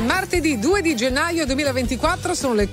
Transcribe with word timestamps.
Martedì 0.00 0.58
2 0.58 0.80
di 0.80 0.96
gennaio 0.96 1.44
2024 1.44 2.34
sono 2.34 2.54
le 2.54 2.68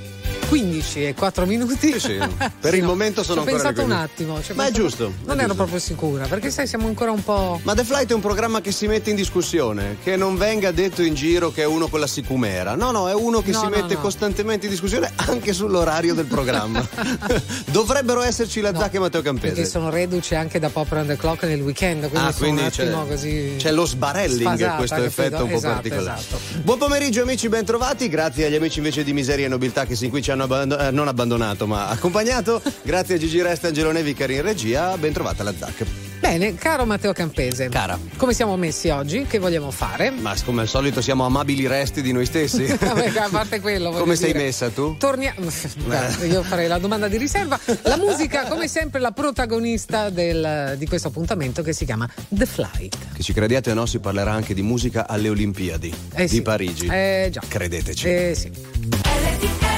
15 0.50 1.06
e 1.06 1.14
4 1.14 1.46
minuti. 1.46 1.78
Sì, 1.94 2.00
sì. 2.00 2.18
Per 2.60 2.74
il 2.76 2.82
no, 2.82 2.88
momento 2.88 3.24
sono 3.24 3.44
ci 3.44 3.48
ho 3.48 3.52
ancora 3.52 3.72
pensato 3.72 3.82
un 3.82 3.96
15. 3.96 4.04
attimo. 4.12 4.42
ci 4.44 4.52
ho 4.52 4.56
Ma 4.56 4.66
è 4.68 4.72
giusto, 4.72 5.06
è 5.06 5.10
Non 5.26 5.38
ero 5.38 5.40
giusto. 5.50 5.54
proprio 5.56 5.80
sicura, 5.80 6.26
perché 6.26 6.50
sai, 6.50 6.66
siamo 6.68 6.88
ancora 6.88 7.12
un 7.12 7.24
po'. 7.24 7.60
Ma 7.64 7.76
The 7.76 7.84
Flight 7.84 8.10
è 8.10 8.14
un 8.14 8.22
programma 8.22 8.60
che 8.62 8.72
si 8.72 8.88
mette 8.88 9.12
in 9.12 9.16
discussione, 9.16 9.98
che 10.04 10.16
non 10.16 10.38
venga 10.38 10.72
detto 10.72 11.04
in 11.04 11.14
giro 11.14 11.52
che 11.52 11.62
è 11.62 11.66
uno 11.66 11.88
con 11.88 12.00
la 12.00 12.08
sicumera. 12.08 12.76
No, 12.76 12.90
no, 12.92 13.08
è 13.08 13.14
uno 13.14 13.42
che 13.42 13.52
No, 13.52 13.60
si 13.60 13.64
no, 13.66 13.70
mette 13.70 13.96
costantemente 13.98 14.66
in 14.66 14.72
discussione 14.72 15.12
anche 15.16 15.54
sull'orario 15.54 16.14
del 16.16 16.26
programma. 16.26 16.86
Dovrebbero 17.70 18.22
esserci 18.24 18.60
la 18.62 18.74
Zacca 18.76 18.98
e 18.98 19.00
Matteo 19.00 19.22
Perché 19.22 19.40
Campese. 19.42 19.66
sono 19.70 19.90
reduce 19.92 20.36
anche 20.36 20.58
da 20.60 20.70
Pop 20.70 20.92
Around 20.92 21.10
the 21.10 21.16
Clock 21.18 21.44
nel 21.44 21.62
weekend, 21.62 22.10
quindi 22.10 22.28
Ah, 22.28 22.34
quindi 22.34 22.64
c'è, 22.70 22.90
così. 23.08 23.54
c'è 23.58 23.72
lo 23.72 23.86
sbarelling, 23.86 24.56
sfasata, 24.56 24.76
questo 24.78 25.04
effetto 25.04 25.44
un 25.44 25.50
po' 25.50 25.56
Esatto, 25.58 25.74
particolare. 25.76 26.20
esatto. 26.20 26.40
Buon 26.64 26.78
pomeriggio 26.80 27.22
amici, 27.22 27.48
bentrovati. 27.50 28.10
Grazie 28.10 28.46
agli 28.48 28.56
amici 28.56 28.80
invece 28.80 29.04
di 29.04 29.14
Miseria 29.14 29.46
e 29.46 29.50
Nobiltà 29.50 29.86
che 29.86 29.96
sin 29.96 30.10
qui 30.10 30.22
ci 30.24 30.32
hanno 30.32 30.39
abbando- 30.42 30.78
eh, 30.80 30.92
non 30.92 31.08
abbandonato 31.08 31.68
ma 31.68 31.88
accompagnato. 31.90 32.62
Grazie 32.84 33.16
a 33.16 33.18
Gigi 33.18 33.42
Resta 33.42 33.68
e 33.68 33.70
Angelo 33.70 33.92
Nevi 33.92 34.14
cari 34.14 34.36
in 34.36 34.42
regia. 34.42 34.98
Bentrovata 34.98 35.44
la 35.44 35.54
Zacca. 35.58 36.08
Bene, 36.20 36.54
caro 36.56 36.86
Matteo 36.86 37.14
Campese. 37.14 37.70
Cara. 37.70 37.98
Come 38.18 38.34
siamo 38.34 38.58
messi 38.58 38.90
oggi? 38.90 39.26
Che 39.26 39.40
vogliamo 39.40 39.72
fare? 39.72 40.10
Ma 40.12 40.36
come 40.44 40.62
al 40.62 40.68
solito 40.68 41.02
siamo 41.02 41.24
amabili 41.26 41.66
resti 41.66 42.02
di 42.02 42.12
noi 42.12 42.26
stessi. 42.26 42.66
Vabbè, 42.78 43.18
a 43.18 43.30
parte 43.32 43.62
quello. 43.62 43.92
Come 43.92 44.16
sei 44.18 44.34
dire. 44.34 44.44
messa 44.44 44.70
tu? 44.70 44.98
Torniamo. 44.98 45.48
Io 46.30 46.44
farei 46.44 46.68
la 46.68 46.78
domanda 46.78 47.08
di 47.08 47.18
riserva. 47.18 47.58
La 47.84 47.96
musica, 47.96 48.44
come 48.48 48.68
sempre, 48.68 49.00
la 49.00 49.12
protagonista 49.12 50.10
del- 50.10 50.76
di 50.78 50.86
questo 50.88 51.08
appuntamento 51.08 51.62
che 51.64 51.72
si 51.72 51.86
chiama 51.86 52.08
The 52.28 52.46
Flight. 52.46 52.98
Che 53.14 53.24
ci 53.24 53.32
crediate 53.32 53.72
o 53.72 53.74
no, 53.74 53.86
si 53.86 54.00
parlerà 54.00 54.32
anche 54.34 54.54
di 54.54 54.62
musica 54.62 55.08
alle 55.08 55.30
Olimpiadi 55.30 55.94
Eh 56.14 56.24
di 56.24 56.28
sì. 56.28 56.42
Parigi. 56.42 56.88
Eh 56.88 57.30
già. 57.32 57.42
Credeteci. 57.48 58.08
Eh 58.08 58.36
sì. 58.36 59.69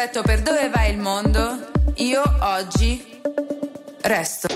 Rispetto 0.00 0.22
per 0.22 0.40
dove 0.40 0.70
va 0.70 0.86
il 0.86 0.98
mondo, 0.98 1.58
io 1.96 2.22
oggi 2.40 3.20
resto. 4.00 4.48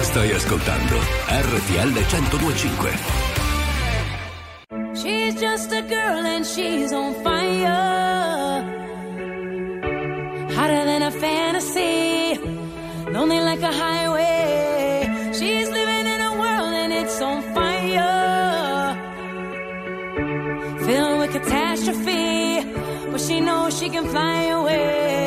Stai 0.00 0.32
ascoltando 0.32 0.96
RTL 1.28 1.92
1025. 1.92 2.90
She's 4.94 5.34
just 5.34 5.72
a 5.72 5.82
girl 5.82 6.26
and 6.26 6.44
she's 6.44 6.90
on 6.90 7.14
fire. 7.22 8.64
Hotter 10.56 10.84
than 10.84 11.02
a 11.02 11.10
fantasy. 11.12 12.40
Lonely 13.12 13.38
like 13.38 13.62
a 13.62 13.72
highway. 13.72 14.07
know 23.40 23.70
she 23.70 23.88
can 23.88 24.08
fly 24.08 24.44
away. 24.44 25.17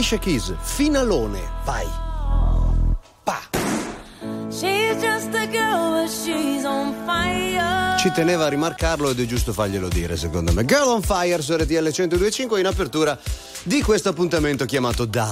Alicia 0.00 0.16
Keys, 0.16 0.54
finalone, 0.62 1.42
vai. 1.62 1.86
Pa. 3.22 3.38
Ci 7.98 8.10
teneva 8.12 8.46
a 8.46 8.48
rimarcarlo 8.48 9.10
ed 9.10 9.20
è 9.20 9.26
giusto 9.26 9.52
farglielo 9.52 9.88
dire, 9.88 10.16
secondo 10.16 10.54
me. 10.54 10.64
Girl 10.64 10.88
on 10.88 11.02
Fire 11.02 11.42
su 11.42 11.54
RTL 11.54 11.74
1025 11.74 12.60
in 12.60 12.64
apertura 12.64 13.18
di 13.62 13.82
questo 13.82 14.08
appuntamento 14.08 14.64
chiamato 14.64 15.04
Da 15.04 15.28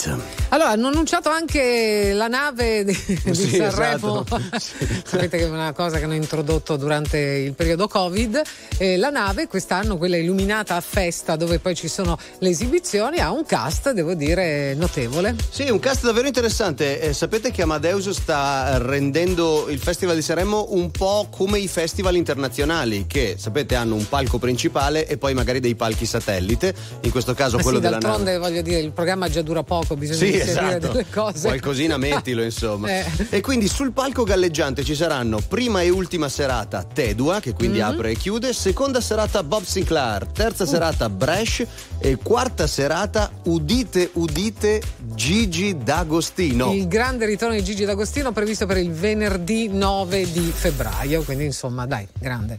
Flight. 0.00 0.48
Allora, 0.48 0.70
hanno 0.70 0.88
annunciato 0.88 1.28
anche 1.28 2.12
la 2.14 2.26
nave 2.28 2.84
di, 2.84 2.96
di 3.24 3.34
Sì, 3.34 3.56
Sanremo. 3.56 4.24
esatto. 4.24 4.40
Sapete 5.04 5.38
che 5.38 5.44
è 5.44 5.48
una 5.48 5.72
cosa 5.72 5.98
che 5.98 6.04
hanno 6.04 6.14
introdotto 6.14 6.76
durante 6.76 7.18
il 7.18 7.54
periodo 7.54 7.86
Covid. 7.86 8.40
Eh, 8.78 8.96
la 8.96 9.10
nave 9.10 9.46
quest'anno, 9.46 9.96
quella 9.96 10.16
illuminata 10.16 10.76
a 10.76 10.80
festa, 10.80 11.36
dove 11.36 11.58
poi 11.58 11.74
ci 11.74 11.88
sono 11.88 12.18
le 12.38 12.48
esibizioni, 12.48 13.18
ha 13.18 13.30
un 13.30 13.44
cast, 13.44 13.92
devo 13.92 14.14
dire, 14.14 14.74
notevole. 14.74 15.36
Sì, 15.50 15.68
un 15.70 15.78
cast 15.78 16.04
davvero 16.04 16.26
interessante. 16.26 17.00
Eh, 17.00 17.12
sapete 17.12 17.50
che 17.50 17.62
Amadeus 17.62 18.10
sta 18.10 18.78
rendendo 18.78 19.66
il 19.68 19.78
Festival 19.78 20.14
di 20.16 20.22
Sanremo 20.22 20.66
un 20.70 20.90
po' 20.90 21.28
come 21.30 21.58
i 21.58 21.68
festival 21.68 22.16
internazionali, 22.16 23.06
che 23.06 23.36
sapete 23.38 23.74
hanno 23.76 23.94
un 23.94 24.08
palco 24.08 24.38
principale 24.38 25.06
e 25.06 25.16
poi 25.18 25.34
magari 25.34 25.60
dei 25.60 25.74
palchi 25.74 26.06
satellite. 26.06 26.74
In 27.02 27.10
questo 27.10 27.34
caso 27.34 27.56
Ma 27.56 27.62
quello 27.62 27.78
sì, 27.78 27.82
della 27.84 27.98
nave. 27.98 28.06
d'altronde 28.16 28.38
voglio 28.38 28.62
dire, 28.62 28.80
il 28.80 28.90
programma 28.92 29.28
già 29.28 29.42
dura 29.42 29.62
poco, 29.62 29.89
bisogna 29.96 30.18
Sì, 30.18 30.34
inserire 30.34 30.76
esatto. 30.76 30.92
delle 30.92 31.06
cose. 31.10 31.48
Qualcosina 31.48 31.96
mettilo, 31.98 32.42
insomma. 32.42 32.88
Eh. 32.88 33.04
E 33.30 33.40
quindi 33.40 33.68
sul 33.68 33.92
palco 33.92 34.24
galleggiante 34.24 34.84
ci 34.84 34.94
saranno 34.94 35.40
prima 35.46 35.82
e 35.82 35.88
ultima 35.90 36.28
serata 36.28 36.82
Tedua, 36.84 37.40
che 37.40 37.52
quindi 37.54 37.78
Mhm. 37.78 37.84
apre 37.84 38.10
e 38.12 38.16
chiude, 38.16 38.52
seconda 38.52 39.00
serata 39.00 39.42
Bob 39.42 39.64
Sinclair, 39.64 40.26
terza 40.26 40.66
serata 40.66 41.08
Bresh 41.08 41.64
e 41.98 42.16
quarta 42.22 42.66
serata, 42.66 43.30
udite, 43.44 44.10
udite, 44.14 44.80
Gigi 45.14 45.76
D'Agostino. 45.82 46.72
Il 46.72 46.88
grande 46.88 47.26
ritorno 47.26 47.54
di 47.54 47.64
Gigi 47.64 47.84
D'Agostino 47.84 48.32
previsto 48.32 48.66
per 48.66 48.78
il 48.78 48.90
venerdì 48.90 49.68
9 49.68 50.30
di 50.30 50.50
febbraio, 50.54 51.22
quindi 51.22 51.44
insomma 51.44 51.86
dai, 51.86 52.06
grande. 52.18 52.58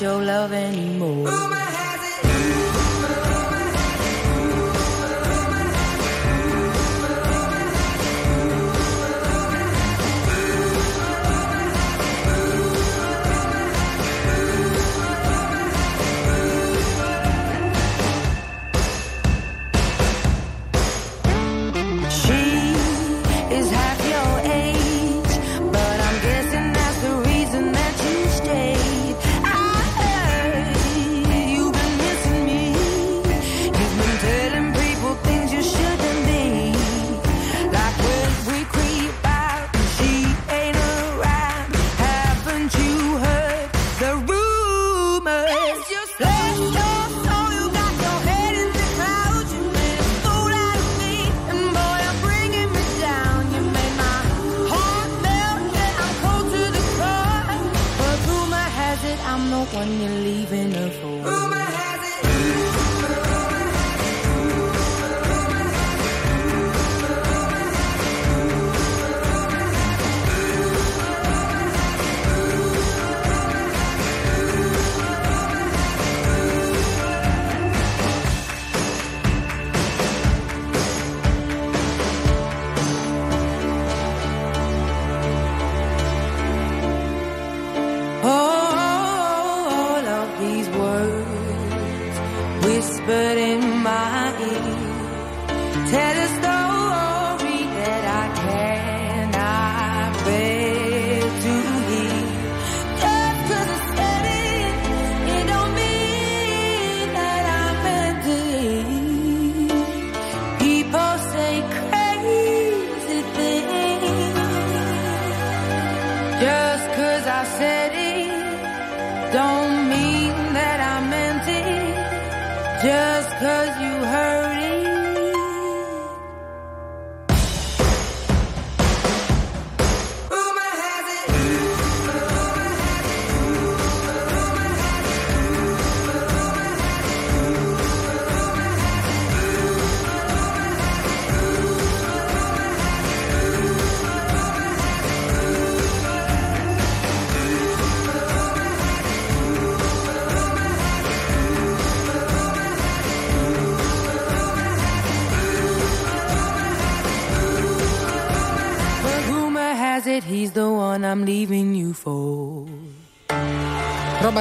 Your 0.00 0.22
love 0.22 0.52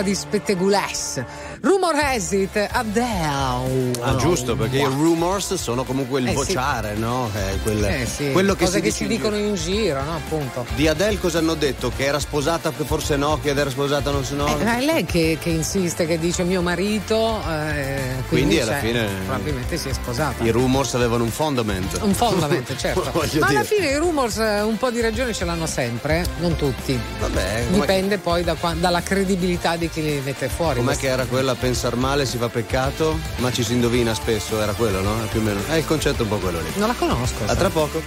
Di 0.01 0.15
spettegules. 0.15 1.23
Rumor 1.89 2.03
has 2.05 2.31
it, 2.33 2.67
Adele. 2.71 3.91
Ah, 4.01 4.15
giusto, 4.17 4.55
perché 4.55 4.77
i 4.77 4.83
rumors 4.83 5.55
sono 5.55 5.83
comunque 5.83 6.19
il 6.19 6.27
Eh, 6.27 6.29
sì. 6.29 6.35
vociare, 6.35 6.93
no? 6.95 7.31
È 7.33 7.57
quel- 7.63 7.83
Eh 7.83 8.05
sì, 8.05 8.31
quello 8.31 8.53
che 8.53 8.65
cose 8.65 8.77
si 8.77 8.81
che 8.83 8.91
si 8.91 9.03
in 9.03 9.09
dicono 9.09 9.35
in 9.35 9.55
giro, 9.55 10.03
no? 10.03 10.13
Appunto. 10.15 10.65
Di 10.75 10.87
Adele 10.87 11.17
cosa 11.19 11.39
hanno 11.39 11.55
detto? 11.55 11.91
Che 11.95 12.03
era 12.05 12.19
sposata, 12.19 12.71
che 12.75 12.83
forse 12.83 13.15
no, 13.15 13.39
che 13.41 13.49
era 13.49 13.69
sposata 13.71 14.11
non 14.11 14.23
si 14.23 14.35
no. 14.35 14.45
Eh, 14.47 14.63
ma 14.63 14.77
è 14.77 14.81
lei 14.81 15.03
che, 15.05 15.37
che 15.41 15.49
insiste, 15.49 16.05
che 16.05 16.19
dice 16.19 16.43
mio 16.43 16.61
marito. 16.61 17.41
eh, 17.49 18.21
Quindi 18.27 18.59
alla 18.59 18.73
cioè, 18.73 18.81
fine- 18.81 19.07
Probabilmente 19.25 19.77
si 19.77 19.89
è 19.89 19.93
sposata. 19.93 20.43
I 20.43 20.51
rumors 20.51 20.93
avevano 20.93 21.23
un 21.23 21.31
fondamento. 21.31 22.03
Un 22.03 22.13
fondamento, 22.13 22.75
certo. 22.77 23.11
Ma 23.13 23.21
alla 23.47 23.61
dire. 23.61 23.63
fine 23.63 23.87
i 23.89 23.95
rumors 23.97 24.37
eh, 24.37 24.61
un 24.61 24.77
po' 24.77 24.91
di 24.91 25.01
ragione 25.01 25.33
ce 25.33 25.43
l'hanno 25.45 25.65
sempre, 25.65 26.23
non 26.39 26.55
tutti. 26.55 26.99
Vabbè, 27.19 27.65
Dipende 27.71 28.17
poi 28.19 28.43
da 28.43 28.55
dalla 28.75 29.01
credibilità 29.01 29.75
di 29.75 29.89
chi 29.89 30.01
li 30.03 30.21
mette 30.23 30.49
fuori. 30.49 30.77
Com'è 30.79 30.95
che 30.95 31.07
era 31.07 31.25
quella 31.25 31.55
pensar 31.81 31.95
male 31.95 32.25
si 32.25 32.37
fa 32.37 32.49
peccato, 32.49 33.17
ma 33.37 33.53
ci 33.53 33.63
si 33.63 33.71
indovina 33.71 34.13
spesso, 34.13 34.61
era 34.61 34.73
quello, 34.73 34.99
no? 34.99 35.13
Più 35.31 35.39
o 35.39 35.43
meno. 35.43 35.61
È 35.65 35.75
il 35.75 35.85
concetto 35.85 36.23
un 36.23 36.29
po' 36.29 36.35
quello 36.35 36.59
lì. 36.59 36.71
Non 36.75 36.89
la 36.89 36.93
conosco. 36.93 37.45
A 37.45 37.55
tra 37.55 37.69
poco. 37.69 38.01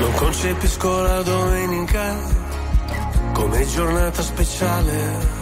Non 0.00 0.12
concepisco 0.16 1.00
la 1.00 1.22
domenica 1.22 2.14
come 3.32 3.66
giornata 3.66 4.20
speciale. 4.20 5.41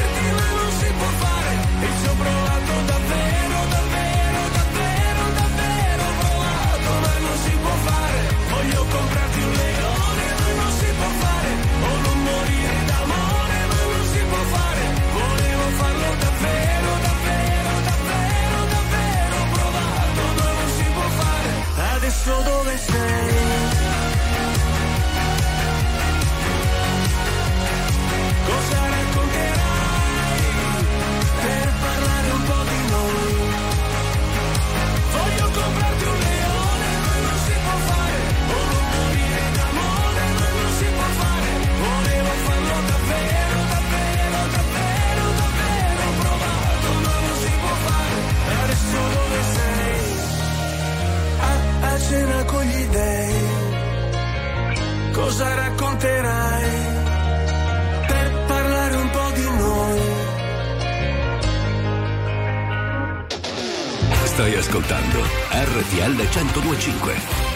comprarti 8.91 9.39
un 9.41 9.51
leone, 9.61 10.25
ma 10.39 10.47
non 10.59 10.71
si 10.79 10.89
può 10.99 11.09
fare. 11.23 11.49
O 11.89 12.15
morire 12.27 12.77
d'amore, 12.89 13.57
ma 13.71 13.79
non 13.91 14.05
si 14.11 14.21
può 14.29 14.41
fare. 14.55 14.83
Volevo 15.19 15.65
farlo 15.79 16.09
davvero, 16.25 16.89
davvero, 17.07 17.73
davvero, 17.89 18.57
davvero 18.75 19.37
provato, 19.55 20.21
ma 20.39 20.49
non 20.59 20.69
si 20.77 20.85
può 20.95 21.07
fare. 21.19 21.49
Adesso 21.95 22.33
dove 22.49 22.77
sei? 22.77 23.00
Cena 52.11 52.43
con 52.43 52.63
gli 52.63 52.85
dei. 52.87 53.33
Cosa 55.13 55.55
racconterai? 55.55 56.99
per 58.07 58.31
parlare 58.47 58.95
un 58.95 59.09
po' 59.09 59.31
di 59.33 59.43
noi. 59.43 59.99
Stai 64.25 64.55
ascoltando 64.55 65.19
RTL 65.51 66.15
1025. 66.15 67.50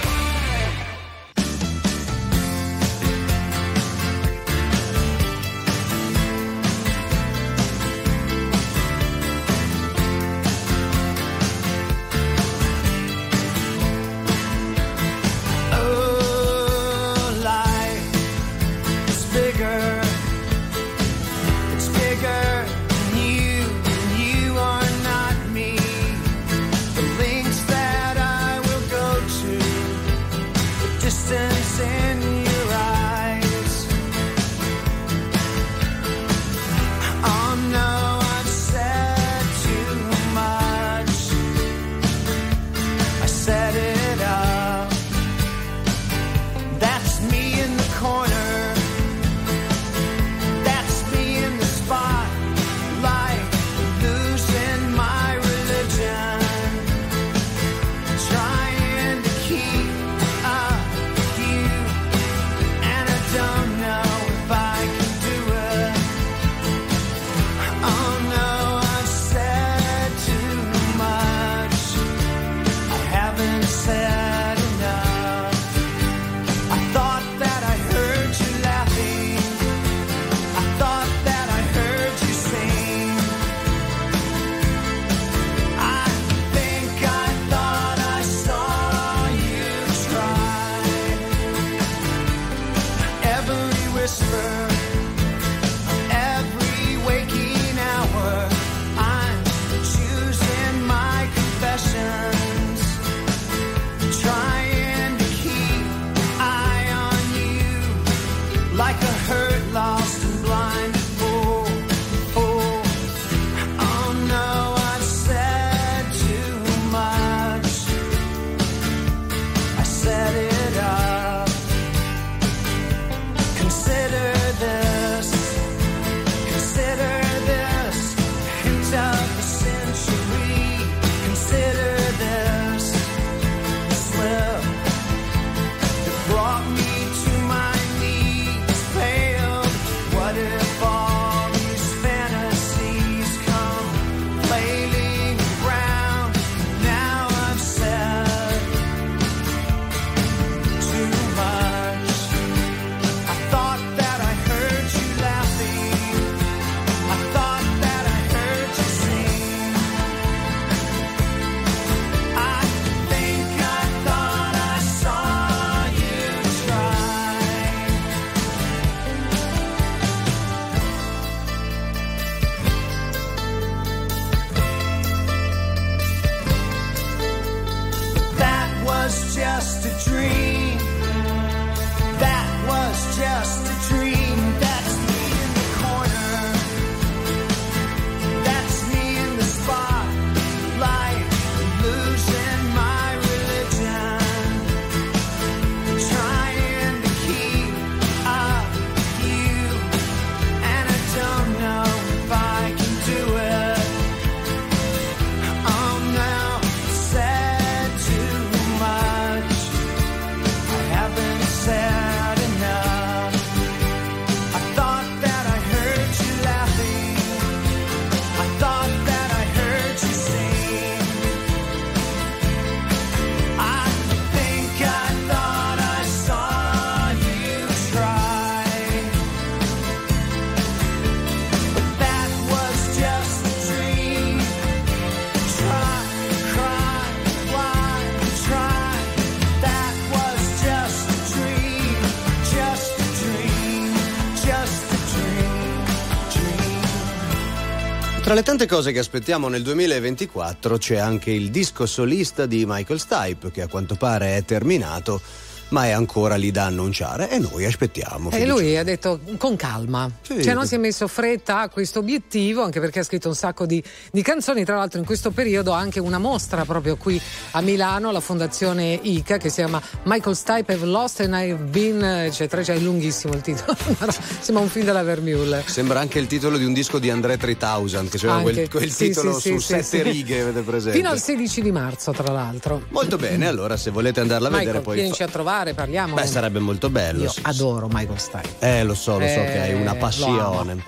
Le 248.36 248.44
tante 248.44 248.68
cose 248.68 248.92
che 248.92 249.00
aspettiamo 249.00 249.48
nel 249.48 249.62
2024 249.62 250.78
c'è 250.78 250.98
anche 250.98 251.32
il 251.32 251.52
disco 251.52 251.86
solista 251.86 252.46
di 252.46 252.66
Michael 252.68 253.00
Stipe 253.00 253.50
che 253.50 253.62
a 253.62 253.68
quanto 253.70 253.96
pare 253.96 254.36
è 254.36 254.44
terminato 254.44 255.22
ma 255.70 255.86
è 255.86 255.92
ancora 255.92 256.36
lì 256.36 256.52
da 256.52 256.66
annunciare 256.66 257.30
e 257.30 257.40
noi 257.40 257.66
aspettiamo. 257.66 258.32
E 258.32 258.46
lui 258.46 258.78
ha 258.78 258.84
detto 258.84 259.20
con 259.38 259.56
calma, 259.56 260.10
Sì. 260.22 260.44
cioè 260.44 260.54
non 260.54 260.68
si 260.68 260.76
è 260.76 260.78
messo 260.78 261.08
fretta 261.08 261.62
a 261.62 261.70
questo 261.70 262.00
obiettivo, 262.00 262.64
anche 262.64 262.80
perché 262.80 263.00
ha 263.00 263.04
scritto 263.04 263.28
un 263.28 263.36
sacco 263.36 263.66
di, 263.66 263.84
di 264.12 264.22
canzoni, 264.22 264.64
tra 264.66 264.76
l'altro 264.78 265.00
in 265.00 265.06
questo 265.06 265.32
periodo 265.32 265.74
ha 265.74 265.78
anche 265.78 266.00
una 266.00 266.18
mostra 266.18 266.66
proprio 266.66 266.98
qui 266.98 267.20
a 267.52 267.62
Milano, 267.62 268.12
la 268.12 268.20
fondazione 268.20 269.00
ICA 269.02 269.38
che 269.38 269.50
si 269.50 269.56
chiama 269.56 269.82
Michael 270.04 270.36
Stipe 270.36 270.74
Have 270.74 270.86
Lost 270.86 271.22
and 271.22 271.34
I've 271.34 271.64
Been, 271.64 272.04
eccetera, 272.04 272.64
cioè 272.64 272.76
è 272.76 272.80
lunghissimo 272.80 273.34
il 273.34 273.42
titolo, 273.42 273.76
sembra 274.40 274.64
un 274.64 274.70
film 274.70 274.86
della 274.86 275.04
Vermeulen. 275.04 275.64
Sembra 275.66 276.00
anche 276.00 276.20
il 276.20 276.28
titolo 276.28 276.58
di 276.58 276.66
un 276.66 276.74
disco 276.74 277.00
di 277.00 277.10
André 277.10 277.38
3000 277.38 278.04
che 278.10 278.18
c'era 278.18 278.38
quel, 278.40 278.70
quel 278.70 278.92
Sì, 278.92 279.08
titolo 279.08 279.40
sì, 279.40 279.50
su 279.52 279.58
sì, 279.60 279.82
sette 279.82 280.04
righe, 280.04 280.42
avete 280.42 280.62
presente? 280.62 280.98
Fino 280.98 281.10
al 281.10 281.20
16 281.20 281.62
di 281.62 281.72
marzo, 281.72 282.12
tra 282.12 282.32
l'altro. 282.32 282.84
Molto 282.90 283.18
bene, 283.18 283.48
allora 283.48 283.78
se 283.78 283.90
volete 283.92 284.20
andarla 284.20 284.48
a 284.48 284.52
vedere 284.52 284.66
Michael, 284.68 284.84
poi... 284.84 284.96
vienici 284.96 285.24
a 285.24 285.28
trovare, 285.28 285.65
parliamo. 285.74 286.16
Beh, 286.16 286.26
sarebbe 286.26 286.60
molto 286.60 286.90
bello. 286.90 287.24
Io 287.24 287.30
sì, 287.30 287.42
adoro 287.44 287.88
Michael 287.92 288.20
Stipe. 288.20 288.50
Eh, 288.60 288.84
lo 288.84 288.94
so, 288.94 289.18
lo 289.18 289.26
so 289.28 289.40
Eh, 289.40 289.46
che 289.52 289.60
hai 289.62 289.74
una 289.74 289.94
lo 289.94 290.00
passione. 290.00 290.84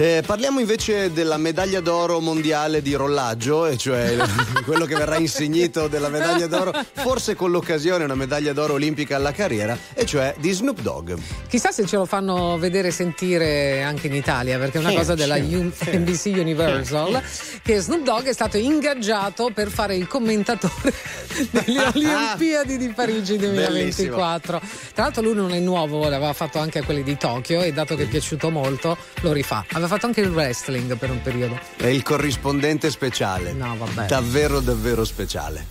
Eh, 0.00 0.22
parliamo 0.24 0.60
invece 0.60 1.12
della 1.12 1.36
medaglia 1.36 1.80
d'oro 1.80 2.20
mondiale 2.20 2.80
di 2.80 2.94
rollaggio, 2.94 3.66
e 3.66 3.76
cioè 3.76 4.16
quello 4.64 4.86
che 4.86 4.94
verrà 4.94 5.18
insignito 5.18 5.88
della 5.88 6.08
medaglia 6.08 6.46
d'oro, 6.46 6.72
forse 6.94 7.34
con 7.34 7.50
l'occasione 7.50 8.04
una 8.04 8.14
medaglia 8.14 8.54
d'oro 8.54 8.72
olimpica 8.72 9.16
alla 9.16 9.32
carriera, 9.32 9.76
e 9.92 10.06
cioè 10.06 10.34
di 10.38 10.52
Snoop 10.52 10.80
Dogg. 10.80 11.12
Chissà 11.50 11.70
se 11.70 11.84
ce 11.84 11.96
lo 11.96 12.06
fanno 12.06 12.56
vedere 12.56 12.88
e 12.88 12.90
sentire 12.92 13.82
anche 13.82 14.06
in 14.06 14.14
Italia, 14.14 14.56
perché 14.56 14.78
è 14.78 14.80
una 14.80 14.88
Sì, 14.88 14.96
cosa 14.96 15.14
della 15.14 15.34
sì, 15.34 15.54
U- 15.54 15.70
NBC 15.84 16.32
Universal, 16.34 17.22
che 17.62 17.80
Snoop 17.80 18.02
Dogg 18.02 18.24
è 18.24 18.32
stato 18.32 18.56
ingaggiato 18.56 19.50
per 19.52 19.68
fare 19.68 19.96
il 19.96 20.06
commentatore 20.06 20.94
delle 21.52 21.84
Olimpiadi 21.94 22.78
di 22.78 22.88
Parigi 22.88 23.36
2024. 23.36 24.60
Tra 24.94 25.02
l'altro 25.02 25.20
lui 25.20 25.34
non 25.34 25.52
è 25.52 25.58
nuovo, 25.58 26.08
l'aveva 26.08 26.32
fatto 26.32 26.58
anche 26.58 26.78
a 26.78 26.84
quelli 26.84 27.02
di 27.02 27.18
Tokyo 27.18 27.60
e 27.60 27.74
dato 27.74 27.96
che 27.96 28.04
è 28.04 28.06
piaciuto 28.06 28.48
molto 28.48 28.96
lo 29.20 29.32
rifà. 29.32 29.62
Aveva 29.72 29.88
fatto 29.90 30.06
anche 30.06 30.20
il 30.20 30.30
wrestling 30.30 30.96
per 30.96 31.10
un 31.10 31.20
periodo. 31.20 31.58
È 31.76 31.86
il 31.86 32.04
corrispondente 32.04 32.90
speciale. 32.90 33.52
No, 33.52 33.74
vabbè. 33.76 34.06
Davvero, 34.06 34.60
davvero 34.60 35.04
speciale. 35.04 35.66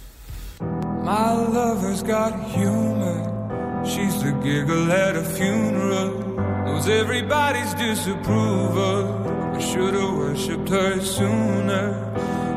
My 0.59 1.33
lover's 1.33 2.01
got 2.01 2.33
humor. 2.53 3.37
She's 3.85 4.21
the 4.21 4.37
giggle 4.41 4.91
at 4.91 5.15
a 5.15 5.23
funeral. 5.23 6.35
Knows 6.65 6.87
everybody's 6.87 7.73
disapproval. 7.75 9.55
I 9.55 9.59
should've 9.61 10.13
worshipped 10.13 10.67
her 10.67 10.99
sooner. 10.99 12.11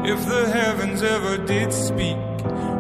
If 0.05 0.27
the 0.27 0.51
heavens 0.51 1.01
ever 1.03 1.37
did 1.39 1.73
speak, 1.73 2.19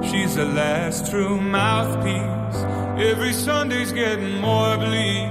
she's 0.02 0.34
the 0.34 0.44
last 0.44 1.08
true 1.08 1.40
mouthpiece. 1.40 2.64
Every 2.98 3.32
Sunday's 3.32 3.92
getting 3.92 4.40
more 4.40 4.76
bleak. 4.76 5.30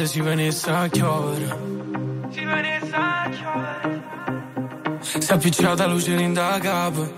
Sguardo 0.00 0.06
si 0.06 0.20
venisse 0.20 0.70
a 0.70 0.88
chiovere 0.88 1.58
Si 2.30 2.44
venisse 2.44 2.94
a 2.94 3.30
chiovere 3.30 4.02
Si 5.00 5.30
è 5.30 5.34
appicciata 5.34 5.86
luce 5.86 6.12
in 6.12 6.32
da 6.32 6.58
capo. 6.60 7.12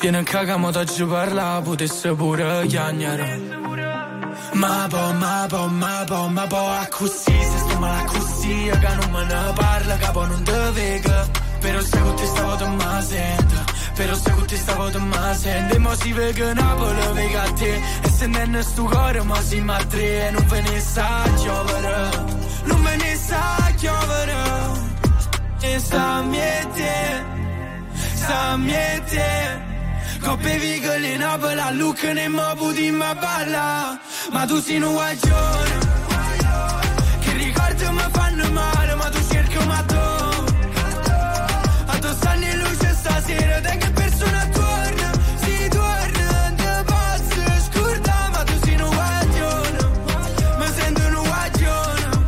Viene 0.00 0.18
a 0.18 0.22
cagamo 0.22 0.70
da 0.70 0.84
ci 0.84 1.04
parla 1.04 1.60
Potesse 1.62 2.12
pure 2.14 2.66
chiagnare. 2.66 3.56
Ma 4.52 4.86
po, 4.88 5.12
ma 5.12 5.46
po, 5.48 5.66
ma 5.66 6.04
po, 6.06 6.28
ma 6.28 6.46
po 6.46 6.56
a 6.56 6.86
così 6.90 7.38
Se 7.42 7.58
sto 7.58 7.78
male 7.78 8.02
a 8.02 8.04
così 8.04 8.70
Che 8.70 8.94
non 8.94 9.10
me 9.10 9.24
ne 9.24 9.52
parla 9.54 9.96
Che 9.96 10.10
poi 10.12 10.28
non 10.28 10.42
te 10.42 10.70
vega. 10.72 11.28
Però 11.60 11.80
se 11.80 12.00
con 12.00 12.14
te 12.14 12.26
stavo 12.26 12.56
te 12.56 12.66
ma 12.66 13.00
sento 13.00 13.67
Però 13.98 14.14
se 14.14 14.30
con 14.30 14.46
te 14.46 14.56
stavo 14.56 14.90
te 14.90 14.98
ma 14.98 15.34
sento 15.34 15.74
E 15.74 15.78
mo 15.78 15.92
si 15.96 16.12
vega 16.12 16.54
Napoli 16.54 17.00
vega 17.14 17.42
a 17.42 17.52
te 17.52 17.82
E 18.04 18.08
se 18.08 18.26
non 18.28 18.62
sto 18.62 18.84
cuore 18.84 19.20
Ma 19.24 19.40
si 19.42 19.60
ma 19.60 19.76
tre 19.88 20.28
E 20.28 20.30
non 20.30 20.46
ve 20.46 20.60
ne 20.60 20.80
sa 20.80 21.08
chiovere 21.34 22.08
Non 22.62 22.82
ve 22.84 22.96
ne 22.96 23.16
sa 23.16 23.72
chiovere 23.76 24.36
E 25.62 25.78
sta 25.80 26.22
miete 26.22 27.24
Sta 28.14 28.56
miete 28.56 29.66
Coppe 30.22 30.58
vigole 30.58 31.08
in 31.14 31.18
Napoli 31.18 31.60
a 31.60 31.70
Lucca 31.72 32.12
ne 32.12 32.28
mo 32.28 32.54
puti 32.54 32.92
ma 32.92 33.14
balla 33.16 33.98
Ma 34.30 34.46
tu 34.46 34.60
sei 34.60 34.80
un 34.80 34.92
guaglione 34.92 35.78
Che 37.18 37.32
ricordi 37.32 37.84
mi 37.90 38.06
fanno 38.12 38.48
male 38.52 38.94
Ma 38.94 39.08
tu 39.08 39.18
cerchi 39.28 39.66
ma 39.66 39.82
tu 39.82 40.06
A 41.86 41.98
tu 41.98 42.08
stanno 42.14 42.44
in 42.44 42.58
luce 42.58 42.77
stasera 43.28 43.60
Da 43.60 43.70
che 43.70 43.90
persona 43.90 44.46
torna? 44.46 45.12
Si 45.36 45.68
torna 45.68 46.52
Te 46.56 46.84
posso 46.84 47.60
scordare 47.70 48.30
Ma 48.32 48.42
tu 48.44 48.58
sei 48.62 48.80
un 48.80 48.88
guaglione. 48.88 49.78
Mi 50.58 50.66
sento 50.74 51.00
un 51.02 51.22
guaglione. 51.22 52.26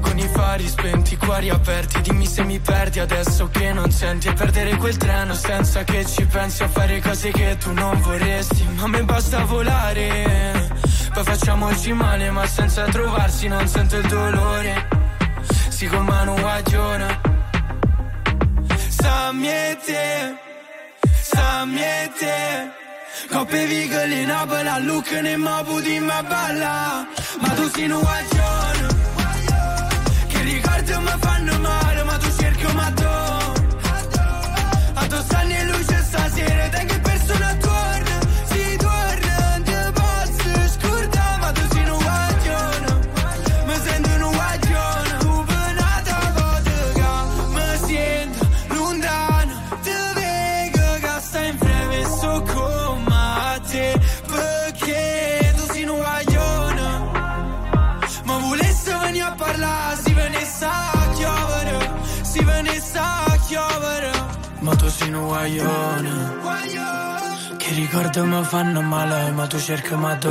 Con 0.00 0.18
i 0.18 0.28
fari 0.28 0.68
spenti, 0.68 1.14
i 1.14 1.16
cuori 1.16 1.50
aperti 1.50 2.00
Dimmi 2.00 2.26
se 2.26 2.42
mi 2.44 2.58
perdi 2.58 3.00
adesso 3.00 3.48
che 3.48 3.72
non 3.72 3.90
senti. 3.90 4.28
E 4.28 4.32
perdere 4.32 4.76
quel 4.76 4.96
treno 4.96 5.34
senza 5.34 5.84
che 5.84 6.04
ci 6.06 6.24
pensi 6.24 6.62
A 6.62 6.68
fare 6.68 7.00
cose 7.00 7.30
che 7.30 7.56
tu 7.58 7.72
non 7.72 8.00
vorresti. 8.00 8.66
Ma 8.76 8.86
me 8.86 9.02
basta 9.04 9.44
volare 9.44 10.70
Poi 11.12 11.24
facciamoci 11.24 11.92
male 11.92 12.30
ma 12.30 12.46
senza 12.46 12.84
trovarsi 12.84 13.48
non 13.48 13.66
sento 13.68 13.96
il 13.96 14.06
dolore. 14.08 14.88
Si 15.68 15.86
con 15.86 16.04
mano 16.04 16.34
guaglione 16.34 17.35
Sa 19.06 19.32
miete 19.32 20.34
Sa 21.22 21.64
miete 21.64 22.36
Coppe 23.30 23.66
vigole 23.66 24.22
in 24.22 24.26
Napoli 24.26 24.68
a 24.68 24.78
Lucca 24.78 25.20
ne 25.20 25.36
mo 25.36 25.62
puti 25.62 25.98
ma 26.00 27.48
tu 27.54 27.68
sei 27.74 27.90
un 27.90 28.00
guaglione. 28.00 28.88
Che 30.30 30.40
ricordi 30.42 30.92
mi 31.06 31.14
fanno 31.20 31.58
male 31.60 32.02
ma 32.02 32.16
tu 32.18 32.28
cerchi 32.38 32.66
ma 32.74 32.90
tu 32.96 33.05
guaglione, 65.26 66.36
che 67.56 67.74
ricordi 67.74 68.20
mi 68.20 68.44
fanno 68.44 68.80
male, 68.80 69.30
ma 69.32 69.46
tu 69.46 69.58
cerchi 69.58 69.94
ma 69.94 70.16
tu. 70.16 70.28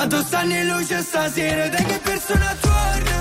A 0.00 0.06
tu 0.06 0.22
stanno 0.22 0.54
in 0.54 0.66
luce 0.68 1.02
stasera, 1.02 1.68
da 1.68 1.76
che 1.76 1.98
persona 2.02 2.54
torna, 2.60 3.17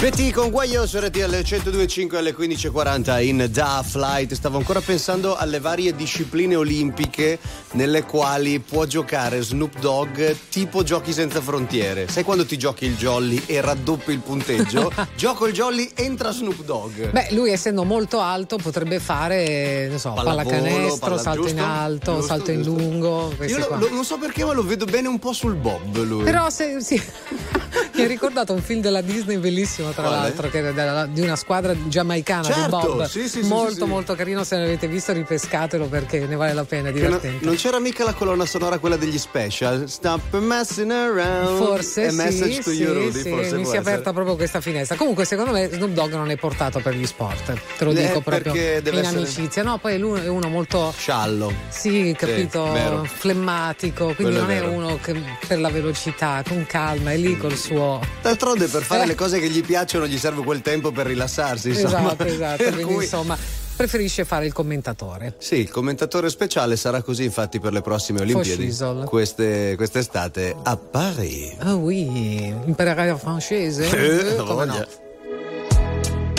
Petit 0.00 0.32
con 0.32 0.48
Guaglio 0.50 0.86
su 0.86 0.98
RTL 0.98 1.20
102.5 1.20 2.16
alle 2.16 2.34
15.40 2.34 3.22
in 3.22 3.46
Da 3.50 3.84
Flight. 3.86 4.32
Stavo 4.32 4.56
ancora 4.56 4.80
pensando 4.80 5.36
alle 5.36 5.60
varie 5.60 5.94
discipline 5.94 6.56
olimpiche 6.56 7.38
nelle 7.72 8.04
quali 8.04 8.60
può 8.60 8.86
giocare 8.86 9.42
Snoop 9.42 9.78
Dogg 9.78 10.18
tipo 10.48 10.82
giochi 10.82 11.12
senza 11.12 11.42
frontiere. 11.42 12.08
Sai 12.08 12.24
quando 12.24 12.46
ti 12.46 12.56
giochi 12.56 12.86
il 12.86 12.96
jolly 12.96 13.42
e 13.44 13.60
raddoppi 13.60 14.10
il 14.12 14.20
punteggio? 14.20 14.90
Gioco 15.16 15.46
il 15.46 15.52
jolly, 15.52 15.90
entra 15.94 16.30
Snoop 16.32 16.62
Dogg. 16.64 17.10
Beh, 17.10 17.28
lui 17.32 17.50
essendo 17.50 17.84
molto 17.84 18.20
alto 18.20 18.56
potrebbe 18.56 19.00
fare, 19.00 19.86
non 19.88 19.98
so, 19.98 20.14
Pallavolo, 20.14 20.48
pallacanestro, 20.48 20.98
palla- 21.08 21.18
salto 21.20 21.40
in 21.48 21.56
giusto? 21.56 21.62
alto, 21.70 22.12
Giusto, 22.14 22.26
salto 22.26 22.50
in 22.52 22.62
giusto. 22.62 22.80
lungo. 22.80 23.34
Io 23.46 23.58
lo- 23.58 23.76
lo- 23.76 23.90
non 23.90 24.04
so 24.06 24.16
perché, 24.16 24.46
ma 24.46 24.54
lo 24.54 24.64
vedo 24.64 24.86
bene 24.86 25.08
un 25.08 25.18
po' 25.18 25.34
sul 25.34 25.56
bob 25.56 25.94
lui. 26.04 26.24
Però 26.24 26.48
se, 26.48 26.80
sì, 26.80 26.98
mi 28.00 28.04
ha 28.06 28.08
ricordato 28.08 28.52
un 28.52 28.62
film 28.62 28.80
della 28.80 29.00
Disney 29.00 29.36
bellissimo, 29.38 29.90
tra 29.90 30.02
Quale? 30.02 30.16
l'altro, 30.16 30.48
che 30.48 30.58
era 30.58 30.72
della- 30.72 31.06
di 31.06 31.20
una 31.20 31.36
squadra 31.36 31.74
giamaicana 31.86 32.46
di 32.46 32.52
Certo, 32.52 32.68
Bob. 32.78 33.04
sì, 33.06 33.28
sì, 33.28 33.40
molto, 33.42 33.84
sì, 33.84 33.90
molto 33.90 34.14
carino. 34.14 34.44
Se 34.44 34.56
non 34.56 34.64
l'avete 34.64 34.88
visto, 34.88 35.12
ripescatelo 35.12 35.86
perché 35.86 36.26
ne 36.26 36.36
vale 36.36 36.52
la 36.52 36.64
pena, 36.64 36.88
è 36.88 36.92
Che 36.92 36.98
no- 37.00 37.06
divertente. 37.06 37.44
non 37.44 37.54
c'era 37.56 37.78
mica 37.78 38.04
la 38.04 38.14
colonna 38.14 38.46
sonora 38.46 38.78
quella 38.78 38.96
degli 38.96 39.18
special 39.18 39.88
Stop 39.88 40.38
messing 40.38 40.90
around 40.90 41.56
Forse 41.58 42.10
sì, 42.10 42.16
message 42.16 42.62
to 42.62 42.70
sì, 42.70 42.82
you 42.82 42.92
Rudy 42.92 43.20
sì, 43.22 43.28
forse 43.30 43.56
mi 43.56 43.64
si 43.64 43.74
è 43.76 43.78
aperta 43.78 44.12
proprio 44.12 44.36
questa 44.36 44.60
finestra. 44.60 44.96
Comunque, 44.96 45.24
secondo 45.24 45.52
me, 45.52 45.68
Snoop 45.70 45.90
Dogg 45.92 46.12
non 46.12 46.30
è 46.30 46.36
portato 46.36 46.80
per 46.80 46.94
gli 46.94 47.06
sport. 47.06 47.52
Te 47.78 47.84
lo 47.84 47.90
Eh, 47.92 48.06
dico 48.06 48.20
proprio 48.20 48.54
in 48.54 48.60
essere- 48.86 49.06
amicizia. 49.08 49.62
No, 49.62 49.78
poi 49.78 49.98
lui 49.98 50.20
è 50.20 50.28
uno 50.28 50.48
molto. 50.48 50.92
Sciallo 50.96 51.52
Sì, 51.68 52.14
capito, 52.18 53.04
flemmatico, 53.04 54.12
quindi 54.14 54.34
Quello 54.34 54.38
è 54.38 54.40
non 54.40 54.50
è, 54.50 54.60
vero. 54.60 54.70
uno 54.70 54.98
che 55.00 55.20
per 55.46 55.58
la 55.60 55.68
velocità, 55.70 56.42
con 56.46 56.64
calma, 56.66 57.12
è 57.12 57.16
lì 57.16 57.36
col 57.36 57.56
suo. 57.56 57.89
D'altronde 58.22 58.66
per 58.66 58.82
fare 58.82 59.02
Eh. 59.02 59.06
le 59.06 59.14
cose 59.14 59.40
che 59.40 59.48
gli 59.48 59.62
piacciono 59.64 60.06
gli 60.06 60.18
serve 60.18 60.42
quel 60.42 60.60
tempo 60.62 60.92
per 60.92 61.06
rilassarsi 61.06 61.70
insomma. 61.70 62.12
Esatto, 62.12 62.24
esatto. 62.28 62.62
Per 62.62 62.72
Quindi, 62.74 62.92
cui- 62.94 63.04
insomma, 63.04 63.36
preferisce 63.76 64.24
fare 64.24 64.44
il 64.46 64.52
commentatore. 64.52 65.34
Sì, 65.38 65.56
il 65.56 65.70
commentatore 65.70 66.28
speciale 66.28 66.76
sarà 66.76 67.02
così 67.02 67.24
infatti 67.24 67.58
per 67.58 67.72
le 67.72 67.80
prossime 67.80 68.20
Olimpiadi. 68.20 68.76
Queste, 69.06 69.74
quest'estate 69.76 70.54
a 70.62 70.76
Paris. 70.76 71.54
Ah 71.58 71.74
oui, 71.74 72.46
imparare 72.66 73.10
il 73.10 73.18
francese? 73.18 73.88
Eh, 73.90 74.32
Eh, 74.32 74.36
come 74.36 74.64
no? 74.66 74.72
voglia. 74.72 74.86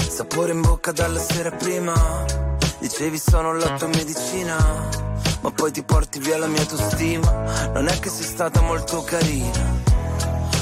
Sapore 0.10 0.52
in 0.52 0.62
bocca 0.62 0.92
dalla 0.92 1.20
sera 1.20 1.52
prima 1.52 1.94
Dicevi 2.80 3.18
sono 3.18 3.54
la 3.54 3.74
tua 3.78 3.88
medicina 3.88 4.90
Ma 5.42 5.52
poi 5.52 5.72
ti 5.72 5.84
porti 5.84 6.20
via 6.20 6.38
la 6.38 6.48
mia 6.48 6.62
autostima 6.62 7.70
Non 7.74 7.88
è 7.88 7.98
che 8.00 8.10
sei 8.10 8.26
stata 8.26 8.62
molto 8.62 9.02
carina 9.04 9.80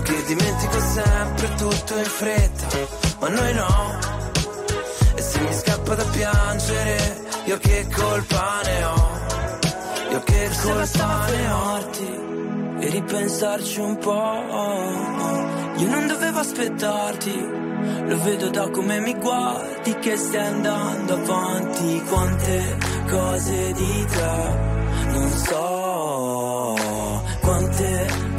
Io 0.00 0.06
che 0.06 0.24
dimentico 0.24 0.80
sempre 0.80 1.54
tutto 1.56 1.98
in 1.98 2.04
fretta 2.04 2.66
ma 3.20 3.28
noi 3.28 3.52
no 3.52 3.98
E 5.14 5.20
se 5.20 5.40
mi 5.40 5.52
scappa 5.52 5.94
da 5.94 6.04
piangere 6.04 7.28
io 7.44 7.58
che 7.58 7.86
colpa 7.94 8.60
ne 8.64 8.84
ho 8.84 9.18
Io 10.12 10.20
che 10.20 10.50
colpa 10.62 11.26
ne 11.26 11.50
ho 11.50 11.70
e 12.80 12.88
ripensarci 12.88 13.80
un 13.80 13.98
po'. 13.98 14.42
Io 15.76 15.86
non 15.86 16.06
dovevo 16.06 16.38
aspettarti, 16.38 17.38
lo 18.06 18.22
vedo 18.22 18.48
da 18.48 18.70
come 18.70 19.00
mi 19.00 19.14
guardi 19.16 19.98
che 19.98 20.16
stai 20.16 20.46
andando 20.46 21.12
avanti. 21.12 22.02
Quante 22.08 22.78
cose 23.06 23.72
di 23.74 24.06
te 24.08 24.68
non 25.12 25.30
so, 25.30 26.74
quante 27.40 28.29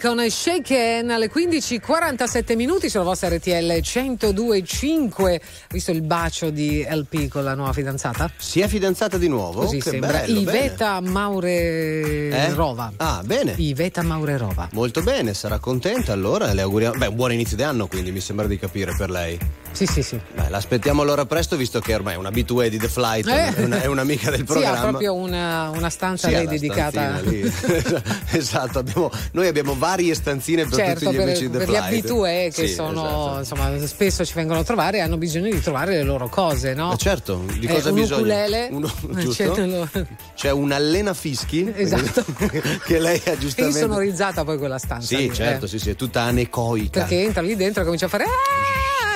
Con 0.00 0.18
Shake 0.28 0.98
Hand 0.98 1.10
alle 1.10 1.30
15.47 1.30 2.56
minuti 2.56 2.88
sulla 2.88 3.04
vostra 3.04 3.28
RTL 3.28 3.50
102.5. 3.50 5.40
Visto 5.68 5.90
il 5.90 6.00
bacio 6.00 6.48
di 6.48 6.86
LP 6.88 7.28
con 7.28 7.44
la 7.44 7.54
nuova 7.54 7.74
fidanzata? 7.74 8.30
Si 8.36 8.60
è 8.60 8.66
fidanzata 8.66 9.18
di 9.18 9.28
nuovo? 9.28 9.60
Così 9.60 9.78
che 9.78 9.90
sembra. 9.90 10.12
bello, 10.12 10.40
Iveta 10.40 11.00
Maurerova. 11.00 12.92
Ah, 12.96 13.20
bene. 13.24 13.54
Iveta 13.58 14.02
Maurerova. 14.02 14.70
Molto 14.72 15.02
bene, 15.02 15.34
sarà 15.34 15.58
contenta 15.58 16.12
allora. 16.12 16.52
Le 16.54 16.62
auguriamo. 16.62 16.96
Beh, 16.96 17.06
un 17.08 17.16
buon 17.16 17.32
inizio 17.32 17.56
di 17.56 17.62
anno, 17.62 17.86
quindi 17.86 18.10
mi 18.10 18.20
sembra 18.20 18.46
di 18.46 18.58
capire 18.58 18.94
per 18.96 19.10
lei. 19.10 19.38
Sì, 19.72 19.86
sì, 19.86 20.02
sì. 20.02 20.20
Beh, 20.34 20.48
l'aspettiamo 20.50 21.00
allora 21.00 21.24
presto, 21.26 21.56
visto 21.56 21.80
che 21.80 21.94
ormai 21.94 22.14
è 22.14 22.16
un 22.16 22.26
abitué 22.26 22.68
di 22.68 22.76
The 22.78 22.88
Flight, 22.88 23.26
Eh. 23.28 23.54
è, 23.54 23.64
una- 23.64 23.80
è 23.82 23.86
un'amica 23.86 24.28
del 24.30 24.38
Sì, 24.40 24.44
programma. 24.44 24.78
ha 24.78 24.88
proprio 24.88 25.14
una, 25.14 25.70
una 25.70 25.88
stanza 25.90 26.28
Sì, 26.28 26.34
lei 26.34 26.46
dedicata. 26.46 27.20
esatto, 28.32 28.78
abbiamo- 28.80 29.10
noi 29.32 29.46
abbiamo 29.46 29.74
varie 29.78 30.14
stanzine 30.14 30.64
per 30.66 30.74
Certo, 30.78 31.00
tutti 31.00 31.12
gli 31.14 31.16
per, 31.18 31.26
amici 31.28 31.40
di 31.46 31.50
The 31.52 31.58
per 31.58 31.68
gli 31.68 31.74
Flight. 31.76 31.86
abitué 32.04 32.50
che 32.52 32.66
Sì, 32.66 32.74
sono, 32.74 33.04
esatto. 33.06 33.38
insomma, 33.38 33.86
spesso 33.86 34.24
ci 34.24 34.34
vengono 34.34 34.60
a 34.60 34.64
trovare 34.64 34.98
e 34.98 35.00
hanno 35.00 35.16
bisogno 35.16 35.50
di 35.50 35.60
trovare 35.60 35.92
le 35.92 36.02
loro 36.02 36.28
cose, 36.28 36.74
no? 36.74 36.88
Ma 36.88 36.96
certo, 36.96 37.42
di 37.58 37.66
Eh, 37.66 37.72
cosa 37.72 37.88
un 37.90 37.94
bisogna? 37.94 38.16
ukulele, 38.18 38.68
Uno- 38.72 38.92
c'è 39.14 39.20
giusto? 39.20 39.54
lo- 39.56 39.88
C'è 40.34 40.50
un'allena 40.50 41.14
fischi 41.14 41.72
Esatto. 41.74 42.24
che 42.84 42.98
lei 42.98 43.20
ha 43.26 43.38
giustamente. 43.38 43.78
insonorizzata 43.78 44.44
poi 44.44 44.58
quella 44.58 44.78
stanza. 44.78 45.06
Sì, 45.06 45.28
lì, 45.28 45.32
certo, 45.34 45.64
eh. 45.64 45.68
sì, 45.68 45.78
sì, 45.78 45.90
è 45.90 45.96
tutta 45.96 46.22
anecoica. 46.22 47.00
Perché 47.00 47.22
entra 47.22 47.40
lì 47.42 47.56
dentro 47.56 47.80
e 47.82 47.84
comincia 47.84 48.06
a 48.06 48.08
fare. 48.08 48.24
"Ah", 48.24 48.28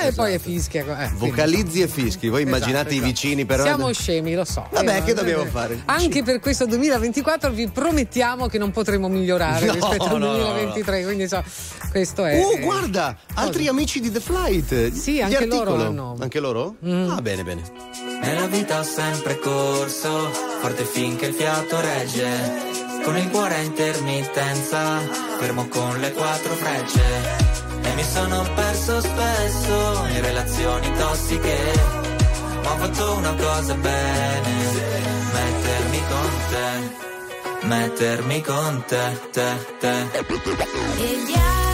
E 0.07 0.13
poi 0.13 0.35
è 0.35 0.39
fischia. 0.39 1.05
eh, 1.05 1.11
Vocalizzi 1.15 1.81
e 1.83 1.89
fischi, 1.89 2.29
voi 2.29 2.43
Esatto, 2.43 2.57
immaginate 2.57 2.89
i 2.91 2.97
esatto. 2.97 3.07
vicini 3.07 3.45
però. 3.47 3.63
Siamo 3.65 3.93
scemi, 3.93 4.35
lo 4.35 4.45
so. 4.45 4.67
Vabbè, 4.71 4.97
Eh, 4.99 5.03
che 5.05 5.15
ma- 5.15 5.21
dobbiamo 5.21 5.43
eh, 5.45 5.47
fare? 5.47 5.83
Anche 5.87 6.23
per 6.23 6.41
questo 6.41 6.67
2024 6.67 7.51
vi 7.51 7.69
promettiamo 7.69 8.47
che 8.49 8.59
non 8.59 8.71
potremo 8.71 9.09
migliorare 9.09 9.67
No, 9.67 9.73
rispetto 9.73 10.05
al 10.05 10.19
no, 10.19 10.27
no, 10.27 10.37
no. 10.37 10.37
2023. 10.53 11.05
Quindi 11.05 11.29
so, 11.29 11.43
questo 11.91 12.25
è. 12.25 12.41
Oh, 12.43 12.59
guarda, 12.61 13.17
altri 13.35 13.67
amici 13.69 14.01
di 14.01 14.11
The 14.11 14.21
Flight. 14.21 14.93
Sì, 14.93 15.21
anche 15.21 15.47
loro 15.47 15.61
articolo. 15.73 15.83
hanno. 15.89 16.17
Anche 16.21 16.41
loro? 16.41 16.77
Mm. 16.87 17.11
Ah, 17.11 17.21
bene, 17.21 17.43
bene. 17.45 17.63
Nella 18.21 18.47
vita 18.47 18.79
ho 18.81 18.83
sempre 18.83 19.39
corso, 19.39 20.31
forte 20.61 20.85
finché 20.85 21.27
il 21.27 21.35
fiato 21.35 21.81
regge. 21.81 22.73
Con 23.05 23.17
il 23.19 23.29
cuore 23.29 23.57
a 23.57 23.61
intermittenza, 23.61 24.99
fermo 25.39 25.67
con 25.69 25.99
le 26.01 26.13
quattro 26.13 26.55
frecce. 26.55 27.63
E 27.85 27.95
mi 27.95 28.05
sono 28.05 28.43
perso 28.55 29.01
spesso 29.01 30.07
in 30.09 30.21
relazioni 30.21 30.93
tossiche. 30.97 31.59
Ma 32.63 32.73
ho 32.73 32.77
fatto 32.77 33.15
una 33.15 33.35
cosa 33.35 33.75
bene, 33.75 34.53
mettermi 35.33 36.01
con 36.09 36.31
te. 36.51 37.67
Mettermi 37.67 38.41
con 38.43 38.85
te, 38.87 39.21
te, 39.31 39.77
te. 39.79 39.95
E 40.99 41.17
gli 41.27 41.35
altri 41.35 41.74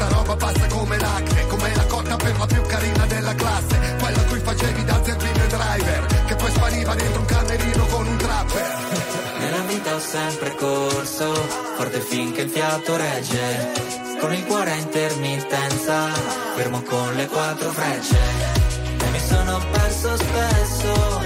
Poi 0.00 0.08
da 0.08 0.08
grande 0.08 0.08
sta 0.08 0.08
roba 0.08 0.36
passa 0.36 0.66
come 0.68 0.98
l'acne 0.98 1.46
Come 1.46 1.74
la 1.74 1.84
cotta 1.84 2.16
per 2.16 2.38
la 2.38 2.46
più 2.46 2.62
carina 2.62 3.06
della 3.06 3.34
classe 3.34 3.96
Quella 3.98 4.22
cui 4.22 4.40
facevi 4.40 4.84
da 4.84 5.00
zerbino 5.04 5.46
driver 5.46 6.06
Che 6.26 6.34
poi 6.36 6.50
spariva 6.50 6.94
dentro 6.94 7.20
un 7.20 7.26
camerino 7.26 7.84
con 7.86 8.06
un 8.06 8.16
trapper 8.16 8.78
Nella 9.38 9.60
vita 9.66 9.94
ho 9.94 9.98
sempre 9.98 10.54
corso, 10.54 11.32
forte 11.76 12.00
finché 12.00 12.42
il 12.42 12.50
fiato 12.50 12.96
regge. 12.96 13.88
Con 14.20 14.34
il 14.34 14.44
cuore 14.44 14.70
a 14.70 14.74
intermittenza, 14.74 16.08
fermo 16.54 16.82
con 16.82 17.14
le 17.14 17.26
quattro 17.26 17.70
frecce. 17.70 18.18
E 19.02 19.10
mi 19.10 19.20
sono 19.20 19.58
perso 19.72 20.16
spesso 20.16 21.19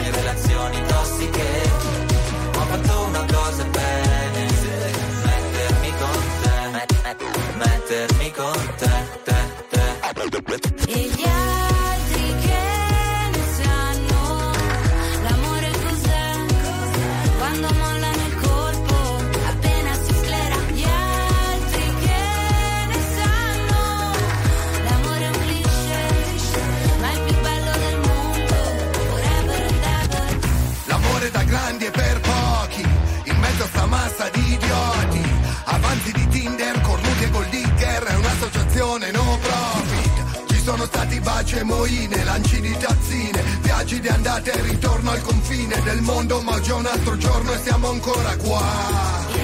met- 7.95 8.12
mettermi 8.12 8.30
con 8.30 8.74
un'associazione 38.95 39.11
no 39.11 39.38
profit 39.40 40.53
Ci 40.53 40.61
sono 40.62 40.84
stati 40.84 41.20
baci 41.20 41.57
e 41.57 41.64
moine 41.64 42.24
Lanci 42.24 42.61
di 42.61 42.76
tazzine 42.76 43.42
Viaggi 43.62 44.01
di 44.01 44.09
andata 44.09 44.53
e 44.53 44.62
ritorno 44.62 45.11
al 45.11 45.20
confine 45.22 45.80
del 45.82 46.01
mondo 46.01 46.40
Ma 46.42 46.53
oggi 46.53 46.70
è 46.70 46.74
un 46.74 46.86
altro 46.86 47.16
giorno 47.16 47.53
e 47.53 47.59
siamo 47.62 47.90
ancora 47.90 48.36
qua 48.36 49.43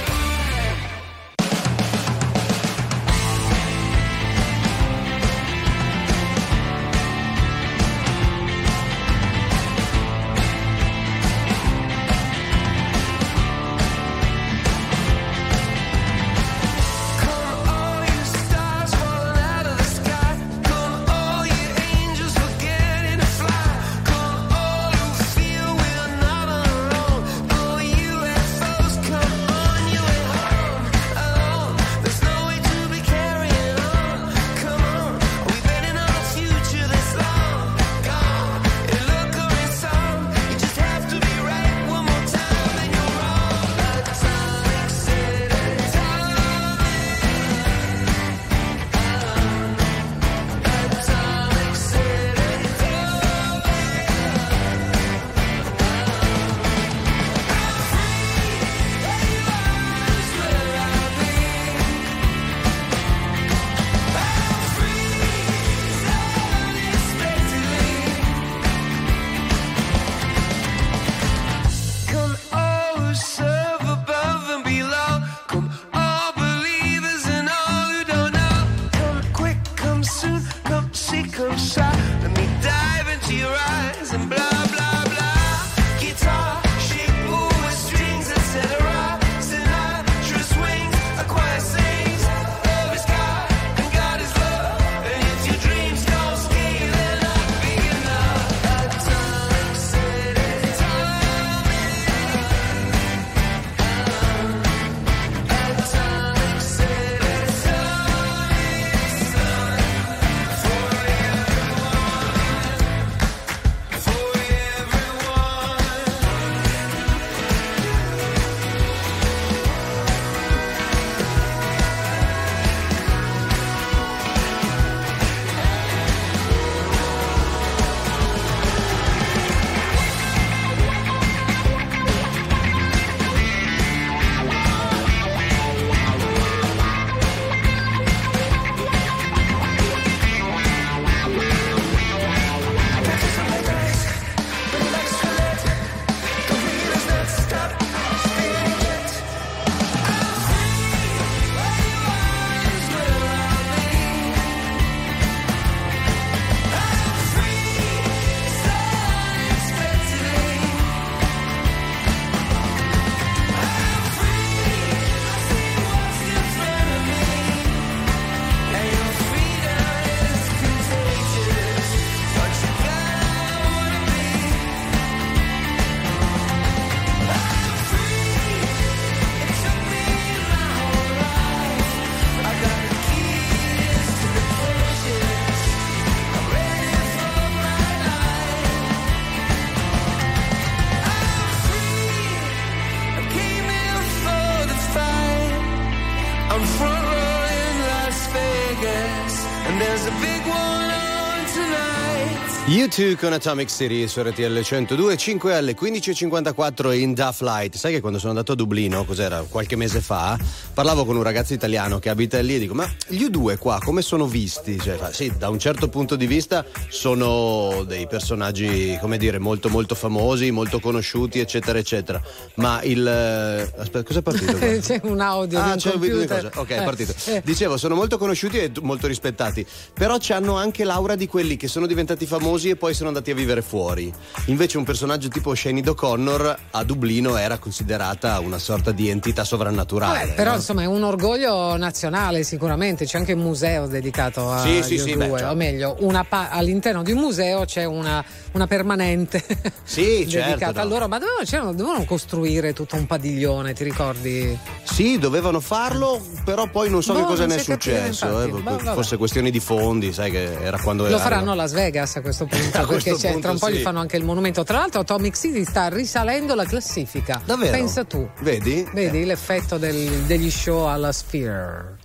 U2 202.91 203.15
con 203.17 203.31
Atomic 203.31 203.69
City 203.69 204.05
su 204.05 204.21
RTL 204.21 204.61
102, 204.61 205.15
5 205.15 205.55
alle 205.55 205.75
15.54 205.77 206.93
in 206.93 207.13
Da 207.13 207.31
Flight. 207.31 207.75
Sai 207.77 207.93
che 207.93 208.01
quando 208.01 208.19
sono 208.19 208.31
andato 208.31 208.51
a 208.51 208.55
Dublino, 208.55 209.05
cos'era, 209.05 209.45
qualche 209.47 209.77
mese 209.77 210.01
fa, 210.01 210.37
parlavo 210.73 211.05
con 211.05 211.15
un 211.15 211.23
ragazzo 211.23 211.53
italiano 211.53 211.99
che 211.99 212.09
abita 212.09 212.39
lì 212.41 212.55
e 212.55 212.59
dico, 212.59 212.73
ma 212.73 212.85
gli 213.07 213.23
U2 213.23 213.57
qua 213.57 213.79
come 213.81 214.01
sono 214.01 214.27
visti? 214.27 214.77
Cioè, 214.77 214.97
sì, 215.11 215.31
da 215.37 215.47
un 215.47 215.57
certo 215.57 215.87
punto 215.87 216.17
di 216.17 216.27
vista 216.27 216.65
sono 216.89 217.83
dei 217.87 218.07
personaggi, 218.07 218.97
come 218.99 219.17
dire, 219.17 219.39
molto 219.39 219.69
molto 219.69 219.95
famosi, 219.95 220.51
molto 220.51 220.81
conosciuti, 220.81 221.39
eccetera, 221.39 221.79
eccetera. 221.79 222.21
Ma 222.55 222.81
il... 222.83 223.07
eh, 223.07 223.71
Aspetta, 223.77 224.03
cos'è 224.03 224.21
partito? 224.21 224.57
qua? 224.57 224.67
c'è 224.79 224.99
un 225.03 225.21
audio 225.21 225.59
Ah, 225.59 225.71
un 225.71 225.77
c'è 225.77 225.93
un 225.93 225.99
video 226.01 226.19
di 226.19 226.27
computer. 226.27 226.49
cosa. 226.51 226.61
Ok, 226.61 226.69
è 226.69 226.81
Eh, 226.81 226.83
partito. 226.83 227.13
eh. 227.25 227.41
Dicevo, 227.45 227.77
sono 227.77 227.95
molto 227.95 228.17
conosciuti 228.17 228.57
e 228.59 228.71
molto 228.81 229.07
rispettati, 229.07 229.65
però 229.93 230.17
hanno 230.29 230.55
anche 230.57 230.83
l'aura 230.83 231.15
di 231.15 231.27
quelli 231.27 231.55
che 231.55 231.69
sono 231.69 231.85
diventati 231.87 232.25
famosi 232.25 232.69
e 232.69 232.75
poi 232.81 232.95
sono 232.95 233.09
andati 233.09 233.29
a 233.29 233.35
vivere 233.35 233.61
fuori. 233.61 234.11
Invece 234.45 234.79
un 234.79 234.83
personaggio 234.83 235.27
tipo 235.27 235.53
Shane 235.53 235.83
O'Connor 235.87 236.57
a 236.71 236.83
Dublino 236.83 237.37
era 237.37 237.59
considerata 237.59 238.39
una 238.39 238.57
sorta 238.57 238.91
di 238.91 239.07
entità 239.07 239.43
sovrannaturale. 239.43 240.19
Vabbè, 240.21 240.33
però 240.33 240.49
no? 240.49 240.55
insomma 240.55 240.81
è 240.81 240.85
un 240.85 241.03
orgoglio 241.03 241.77
nazionale 241.77 242.41
sicuramente, 242.43 243.05
c'è 243.05 243.19
anche 243.19 243.33
un 243.33 243.41
museo 243.41 243.85
dedicato 243.85 244.49
a 244.51 244.63
Sì, 244.65 244.81
sì, 244.81 244.97
sì, 244.97 245.13
due, 245.13 245.27
beh, 245.27 245.37
certo. 245.37 245.51
o 245.51 245.55
meglio, 245.55 245.95
una 245.99 246.23
pa- 246.23 246.49
all'interno 246.49 247.03
di 247.03 247.11
un 247.11 247.19
museo 247.19 247.65
c'è 247.65 247.83
una, 247.83 248.25
una 248.53 248.65
permanente 248.65 249.43
Sì, 249.83 250.27
certo, 250.27 250.47
dedicata 250.49 250.81
a 250.81 250.83
no. 250.83 250.89
loro, 250.89 251.07
ma 251.07 251.19
dovevano, 251.19 251.71
dovevano 251.73 252.03
costruire 252.05 252.73
tutto 252.73 252.95
un 252.95 253.05
padiglione, 253.05 253.73
ti 253.73 253.83
ricordi? 253.83 254.57
Sì, 254.81 255.19
dovevano 255.19 255.59
farlo, 255.59 256.19
però 256.43 256.67
poi 256.67 256.89
non 256.89 257.03
so 257.03 257.13
Boh, 257.13 257.19
che 257.19 257.25
cosa 257.25 257.45
ne 257.45 257.55
è 257.57 257.59
successo. 257.59 258.25
infatti. 258.25 258.57
eh, 258.57 258.61
Boh, 258.61 258.93
forse 258.95 259.17
questioni 259.17 259.51
di 259.51 259.59
fondi, 259.59 260.11
sai 260.13 260.31
che 260.31 260.59
era 260.63 260.79
quando 260.79 261.03
Lo 261.03 261.09
era. 261.09 261.19
faranno 261.19 261.51
a 261.51 261.55
Las 261.55 261.73
Vegas 261.73 262.15
a 262.15 262.21
questo 262.21 262.45
punto, 262.45 262.70
A 262.79 262.85
perché 262.85 263.15
c'è- 263.15 263.39
tra 263.39 263.51
un 263.51 263.57
po' 263.59 263.67
sì. 263.67 263.73
gli 263.73 263.81
fanno 263.81 263.99
anche 263.99 264.17
il 264.17 264.23
monumento. 264.23 264.63
Tra 264.63 264.77
l'altro 264.77 265.01
Atomic 265.01 265.35
City 265.37 265.63
sta 265.65 265.87
risalendo 265.89 266.55
la 266.55 266.65
classifica. 266.65 267.41
Davvero? 267.43 267.71
Pensa 267.71 268.03
tu. 268.03 268.27
Vedi? 268.41 268.87
Vedi 268.93 269.25
l'effetto 269.25 269.77
del- 269.77 270.23
degli 270.25 270.49
show 270.51 270.85
alla 270.87 271.11
Sphere. 271.11 271.97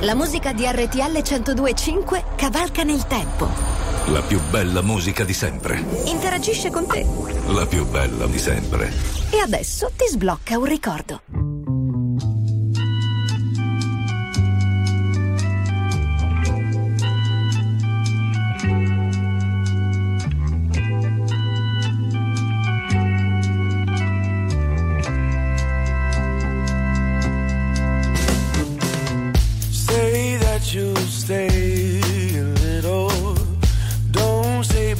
La 0.00 0.14
musica 0.14 0.52
di 0.52 0.64
RTL 0.64 1.22
1025 1.22 2.24
cavalca 2.36 2.82
nel 2.82 3.04
tempo. 3.06 3.48
La 4.06 4.22
più 4.22 4.40
bella 4.50 4.80
musica 4.80 5.24
di 5.24 5.34
sempre. 5.34 5.84
Interagisce 6.04 6.70
con 6.70 6.86
te. 6.86 7.04
La 7.48 7.66
più 7.66 7.84
bella 7.86 8.26
di 8.26 8.38
sempre. 8.38 8.90
E 9.30 9.38
adesso 9.40 9.90
ti 9.96 10.06
sblocca 10.08 10.56
un 10.56 10.64
ricordo. 10.64 11.20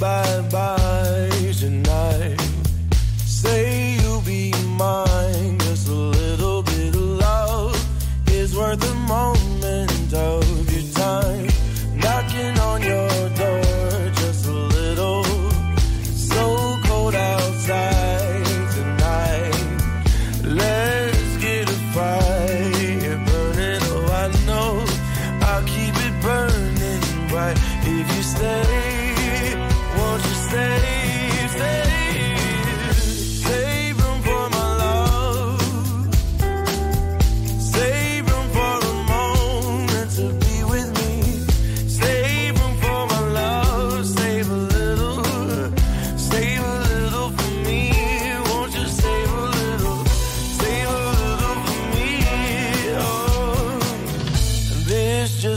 Don't 0.09 0.51
say 0.51 0.98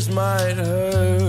just 0.01 0.15
might 0.15 0.53
hurt 0.53 1.20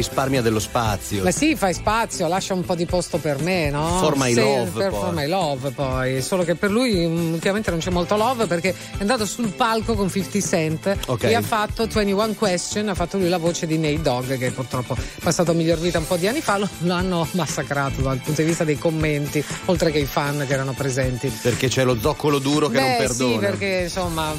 risparmia 0.00 0.40
dello 0.42 0.58
spazio. 0.58 1.22
Ma 1.22 1.30
sì, 1.30 1.54
fai 1.56 1.74
spazio, 1.74 2.26
lascia 2.28 2.54
un 2.54 2.64
po' 2.64 2.74
di 2.74 2.86
posto 2.86 3.18
per 3.18 3.40
me, 3.40 3.70
no? 3.70 3.98
For 4.00 4.16
my 4.16 4.32
Se- 4.34 4.40
love, 4.40 4.70
Per 4.70 4.90
poi. 4.90 5.00
for 5.00 5.12
my 5.14 5.26
love, 5.26 5.70
poi. 5.70 6.22
Solo 6.22 6.42
che 6.44 6.54
per 6.54 6.70
lui 6.70 7.06
mm, 7.06 7.32
ultimamente 7.34 7.70
non 7.70 7.80
c'è 7.80 7.90
molto 7.90 8.16
love 8.16 8.46
perché 8.46 8.70
è 8.70 9.00
andato 9.00 9.26
sul 9.26 9.48
palco 9.50 9.94
con 9.94 10.10
50 10.10 10.40
Cent 10.46 10.96
Ok. 11.06 11.24
e 11.24 11.34
ha 11.34 11.42
fatto 11.42 11.86
21 11.86 12.34
Question, 12.34 12.88
ha 12.88 12.94
fatto 12.94 13.18
lui 13.18 13.28
la 13.28 13.38
voce 13.38 13.66
di 13.66 13.78
Nate 13.78 14.00
Dogg 14.00 14.36
che 14.38 14.50
purtroppo 14.50 14.94
è 14.94 15.20
passato 15.22 15.50
a 15.50 15.54
miglior 15.54 15.78
vita 15.78 15.98
un 15.98 16.06
po' 16.06 16.16
di 16.16 16.26
anni 16.26 16.40
fa, 16.40 16.56
lo, 16.58 16.68
lo 16.78 16.92
hanno 16.94 17.26
massacrato 17.32 18.00
dal 18.00 18.18
punto 18.18 18.40
di 18.40 18.46
vista 18.48 18.64
dei 18.64 18.78
commenti, 18.78 19.42
oltre 19.66 19.90
che 19.90 19.98
i 19.98 20.06
fan 20.06 20.44
che 20.46 20.52
erano 20.52 20.72
presenti. 20.72 21.28
Perché 21.42 21.68
c'è 21.68 21.84
lo 21.84 21.98
zoccolo 21.98 22.38
duro 22.38 22.68
che 22.68 22.80
non 22.80 22.90
Beh, 22.90 22.96
perdona. 22.96 23.32
sì, 23.32 23.38
perché 23.38 23.80
insomma 23.84 24.32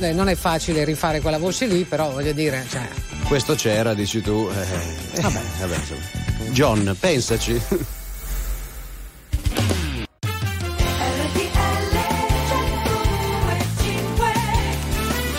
eh, 0.00 0.12
non 0.12 0.28
è 0.28 0.34
facile 0.34 0.84
rifare 0.84 1.20
quella 1.20 1.38
voce 1.38 1.66
lì, 1.66 1.84
però 1.84 2.10
voglio 2.10 2.32
dire, 2.32 2.64
cioè, 2.68 2.86
Questo 3.28 3.54
c'era, 3.54 3.92
dici 3.92 4.20
tu. 4.22 4.48
eh, 4.50 5.20
vabbè, 5.20 5.40
vabbè, 5.58 5.76
insomma. 5.76 6.50
John, 6.50 6.96
pensaci. 6.98 7.60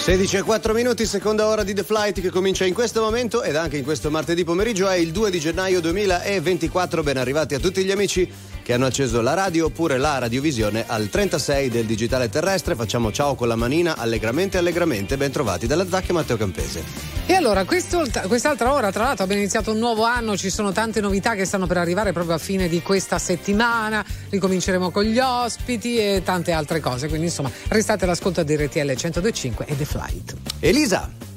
16 0.07 0.37
e 0.37 0.41
4 0.41 0.73
minuti, 0.73 1.05
seconda 1.05 1.47
ora 1.47 1.63
di 1.63 1.73
The 1.73 1.83
Flight 1.83 2.21
che 2.21 2.29
comincia 2.29 2.63
in 2.63 2.73
questo 2.73 3.01
momento 3.01 3.43
ed 3.43 3.57
anche 3.57 3.75
in 3.75 3.83
questo 3.83 4.09
martedì 4.09 4.45
pomeriggio 4.45 4.87
è 4.87 4.95
il 4.95 5.11
2 5.11 5.29
di 5.29 5.37
gennaio 5.37 5.81
2024. 5.81 7.03
Ben 7.03 7.17
arrivati 7.17 7.55
a 7.55 7.59
tutti 7.59 7.83
gli 7.83 7.91
amici 7.91 8.31
che 8.67 8.73
hanno 8.73 8.87
acceso 8.87 9.21
la 9.21 9.33
radio 9.33 9.67
oppure 9.67 9.97
la 9.97 10.17
radiovisione 10.17 10.83
al 10.85 11.07
36 11.07 11.69
del 11.69 11.85
digitale 11.85 12.27
terrestre. 12.27 12.75
Facciamo 12.75 13.13
ciao 13.13 13.33
con 13.33 13.47
la 13.47 13.55
manina, 13.55 13.95
allegramente, 13.95 14.57
allegramente. 14.57 15.15
Ben 15.15 15.31
trovati 15.31 15.67
dalla 15.67 15.87
Zacca 15.87 16.07
e 16.09 16.11
Matteo 16.11 16.35
Campese. 16.35 16.83
E 17.27 17.33
allora, 17.33 17.63
quest'altra 17.63 18.23
quest'altra 18.27 18.73
ora, 18.73 18.91
tra 18.91 19.05
l'altro, 19.05 19.23
abbiamo 19.23 19.41
iniziato 19.41 19.71
un 19.71 19.77
nuovo 19.77 20.03
anno, 20.03 20.35
ci 20.35 20.49
sono 20.49 20.73
tante 20.73 20.99
novità 20.99 21.33
che 21.33 21.45
stanno 21.45 21.65
per 21.65 21.77
arrivare 21.77 22.11
proprio 22.11 22.35
a 22.35 22.39
fine 22.39 22.67
di 22.67 22.81
questa 22.81 23.17
settimana, 23.19 24.03
ricominceremo 24.31 24.91
con 24.91 25.03
gli 25.03 25.17
ospiti 25.17 25.97
e 25.97 26.21
tante 26.25 26.51
altre 26.51 26.81
cose, 26.81 27.07
quindi 27.07 27.27
insomma 27.27 27.49
restate 27.69 28.03
all'ascolto 28.03 28.43
di 28.43 28.53
RTL 28.53 28.79
102.5 28.79 29.65
e 29.65 29.77
The 29.77 29.85
Flight. 29.85 30.35
Elisa. 30.59 31.36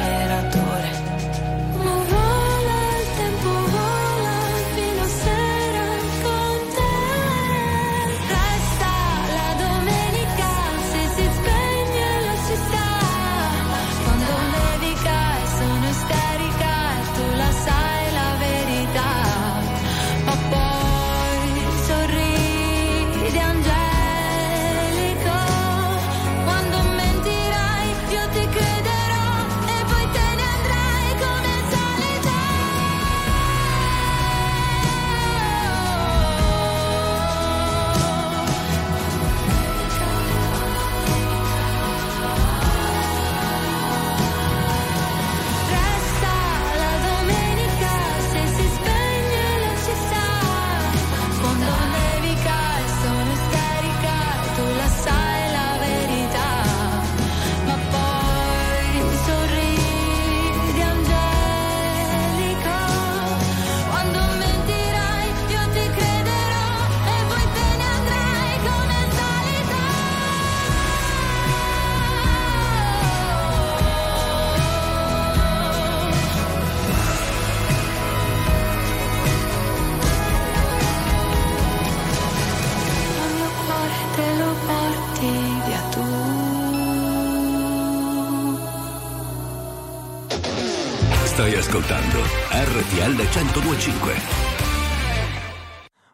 Ascoltando 91.91 92.19
RTL 92.51 93.15
1025. 93.17 94.15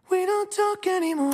We 0.10 0.26
don't 0.26 0.50
talk 0.52 0.88
anymore. 0.88 1.27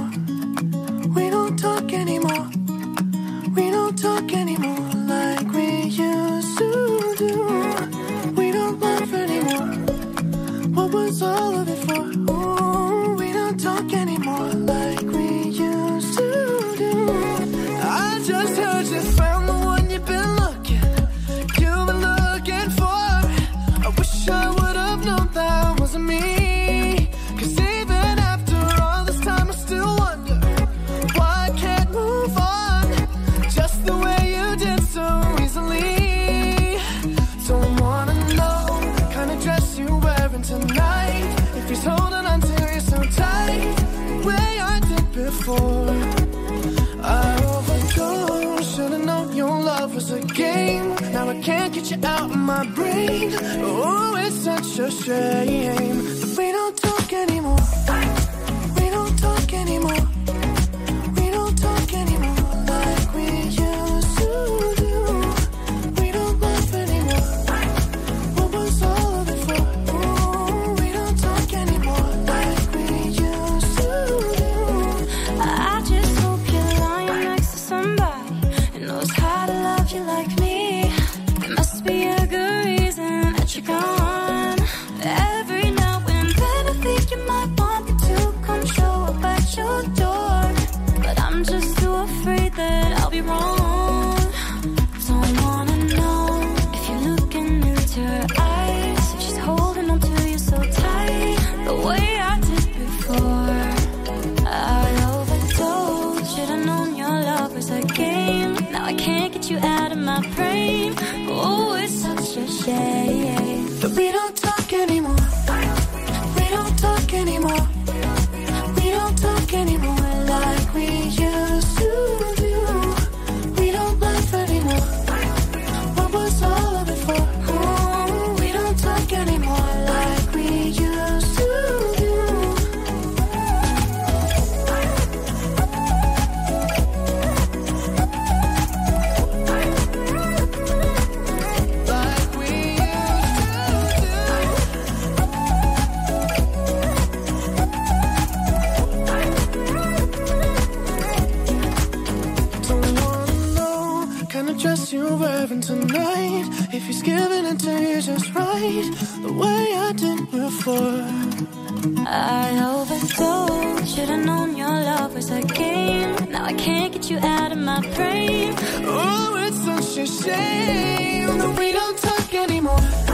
Was 165.30 165.44
a 165.44 165.48
game. 165.48 166.32
Now 166.32 166.46
I 166.46 166.54
can't 166.54 166.92
get 166.92 167.10
you 167.10 167.18
out 167.20 167.52
of 167.52 167.58
my 167.58 167.82
brain. 167.96 168.54
Oh, 168.86 169.36
it's 169.38 169.64
such 169.64 169.98
a 169.98 170.06
shame 170.06 171.38
that 171.38 171.60
we 171.60 171.72
don't 171.72 171.98
talk 171.98 172.34
anymore. 172.34 173.13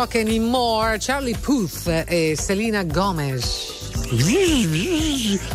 Talk 0.00 0.14
anymore. 0.14 0.96
Charlie 0.98 1.36
Puth 1.36 1.86
e 2.06 2.34
Selena 2.38 2.84
Gomez. 2.84 3.78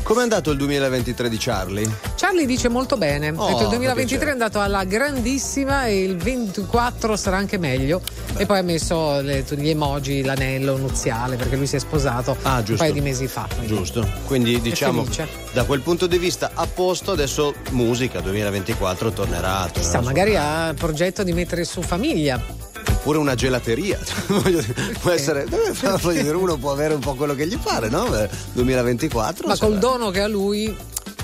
Com'è 0.03 0.21
andato 0.21 0.51
il 0.51 0.57
2023 0.57 1.29
di 1.29 1.37
Charlie? 1.37 1.89
Charlie 2.15 2.45
dice 2.45 2.69
molto 2.69 2.95
bene. 2.95 3.29
Oh, 3.35 3.49
il 3.49 3.55
fa 3.55 3.67
2023 3.69 3.93
piacere. 4.05 4.25
è 4.29 4.31
andato 4.31 4.61
alla 4.61 4.83
grandissima 4.83 5.87
e 5.87 6.03
il 6.03 6.15
24 6.15 7.15
sarà 7.17 7.37
anche 7.37 7.57
meglio. 7.57 8.01
E 8.37 8.45
poi 8.45 8.59
ha 8.59 8.61
messo 8.61 9.19
le- 9.21 9.43
gli 9.57 9.69
emoji, 9.69 10.21
l'anello 10.23 10.77
nuziale 10.77 11.35
perché 11.37 11.55
lui 11.55 11.65
si 11.67 11.77
è 11.77 11.79
sposato 11.79 12.37
Ah, 12.43 12.63
un 12.65 12.75
paio 12.77 12.93
di 12.93 13.01
mesi 13.01 13.27
fa. 13.27 13.47
quindi 13.57 13.73
Giusto. 13.75 14.07
Quindi 14.25 14.61
diciamo 14.61 15.05
da 15.53 15.63
quel 15.65 15.81
punto 15.81 16.05
di 16.05 16.17
vista 16.19 16.51
a 16.53 16.67
posto, 16.67 17.11
adesso 17.11 17.53
musica 17.71 18.21
2024 18.21 19.11
tornerà. 19.11 19.67
Chissà, 19.71 19.93
tornerà 19.93 20.01
magari 20.01 20.35
ha 20.37 20.69
il 20.69 20.75
progetto 20.75 21.23
di 21.23 21.33
mettere 21.33 21.63
su 21.65 21.81
famiglia. 21.81 22.64
Oppure 23.05 23.19
una 23.19 23.35
gelateria. 23.35 23.99
Può 24.99 25.11
essere. 25.11 25.45
uno 26.33 26.57
può 26.57 26.71
avere 26.71 26.95
un 26.95 27.01
po' 27.01 27.13
quello 27.13 27.35
che 27.35 27.45
gli 27.45 27.55
pare, 27.55 27.87
no? 27.87 28.09
Beh, 28.09 28.27
2024. 28.53 29.45
Ma 29.45 29.55
sarà- 29.55 29.69
col 29.69 29.77
dono 29.77 30.09
che 30.09 30.21
ha 30.21 30.27
lui, 30.27 30.75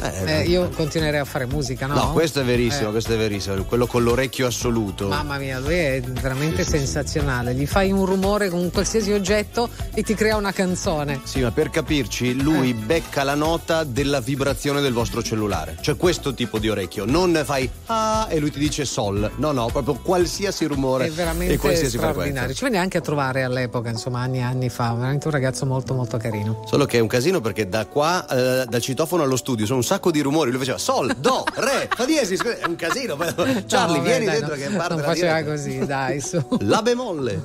Eh, 0.01 0.23
eh, 0.25 0.41
io 0.47 0.69
continuerei 0.69 1.19
a 1.19 1.25
fare 1.25 1.45
musica, 1.45 1.85
no? 1.85 1.93
No, 1.93 2.11
questo 2.11 2.39
è 2.39 2.43
verissimo, 2.43 2.89
Eh. 2.89 2.91
questo 2.91 3.13
è 3.13 3.17
verissimo. 3.17 3.63
Quello 3.65 3.85
con 3.85 4.03
l'orecchio 4.03 4.47
assoluto. 4.47 5.07
Mamma 5.07 5.37
mia, 5.37 5.59
lui 5.59 5.75
è 5.75 6.01
veramente 6.01 6.63
sensazionale. 6.63 7.53
Gli 7.53 7.67
fai 7.67 7.91
un 7.91 8.05
rumore 8.05 8.49
con 8.49 8.59
un 8.59 8.71
qualsiasi 8.71 9.11
oggetto 9.11 9.69
e 9.93 10.01
ti 10.03 10.15
crea 10.15 10.35
una 10.37 10.51
canzone. 10.51 11.21
Sì, 11.23 11.41
ma 11.41 11.51
per 11.51 11.69
capirci, 11.69 12.41
lui 12.41 12.69
Eh. 12.71 12.73
becca 12.73 13.23
la 13.23 13.35
nota 13.35 13.83
della 13.83 14.19
vibrazione 14.19 14.81
del 14.81 14.93
vostro 14.93 15.21
cellulare. 15.21 15.77
Cioè 15.81 15.95
questo 15.97 16.33
tipo 16.33 16.57
di 16.59 16.69
orecchio. 16.69 17.05
Non 17.05 17.39
fai 17.45 17.69
ah 17.87 18.27
e 18.29 18.39
lui 18.39 18.51
ti 18.51 18.59
dice 18.59 18.85
sol. 18.85 19.31
No, 19.35 19.51
no, 19.51 19.67
proprio 19.67 19.95
qualsiasi 19.95 20.65
rumore 20.65 21.05
È 21.07 21.11
veramente 21.11 21.53
e 21.53 21.57
qualsiasi 21.57 21.97
straordinario. 21.97 22.33
frequenza. 22.33 22.53
Ci 22.55 22.63
venne 22.63 22.77
anche 22.77 22.97
a 22.97 23.01
trovare 23.01 23.43
all'epoca, 23.43 23.89
insomma, 23.89 24.21
anni 24.21 24.39
e 24.39 24.41
anni 24.41 24.69
fa. 24.69 24.93
Veramente 24.93 25.27
un 25.27 25.33
ragazzo 25.33 25.65
molto, 25.65 25.93
molto 25.93 26.17
carino. 26.17 26.63
Solo 26.67 26.85
che 26.85 26.97
è 26.97 27.01
un 27.01 27.07
casino 27.07 27.39
perché 27.41 27.69
da 27.69 27.85
qua, 27.85 28.25
eh, 28.27 28.65
dal 28.67 28.81
citofono 28.81 29.23
allo 29.23 29.35
studio, 29.35 29.65
sono 29.65 29.77
un 29.79 29.83
sacco 29.91 30.09
di 30.11 30.21
rumori. 30.21 30.49
Lui 30.51 30.59
faceva 30.59 30.77
sol, 30.77 31.13
do, 31.17 31.43
re, 31.55 31.89
fa 31.93 32.05
diesis. 32.05 32.41
È 32.41 32.65
un 32.65 32.75
casino. 32.77 33.17
Charlie, 33.17 33.65
No, 33.67 33.87
vabbè, 33.87 34.01
vieni 34.01 34.25
dai, 34.25 34.39
dentro 34.39 34.55
no, 34.55 34.61
che 34.61 34.69
parte 34.69 34.93
Non 34.93 35.01
la 35.01 35.07
faceva 35.07 35.33
diretta. 35.41 35.51
così, 35.51 35.85
dai, 35.85 36.21
su. 36.21 36.41
La 36.61 36.81
bemolle. 36.81 37.43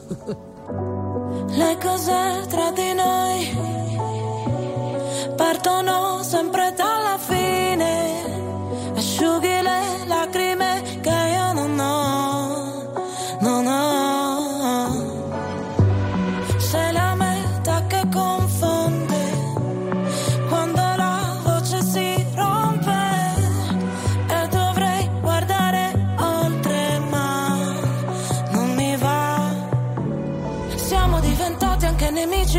Le 1.49 1.79
cose 1.83 2.45
tra 2.49 2.71
di 2.71 2.93
noi 2.95 3.59
partono 5.37 6.23
sempre 6.23 6.73
dalla 6.77 7.19
fine. 7.19 8.25
Asciughi 8.95 9.61
le 9.63 10.07
lacrime 10.07 10.83
che 11.01 11.09
io 11.11 11.53
non 11.53 11.79
ho, 11.79 12.26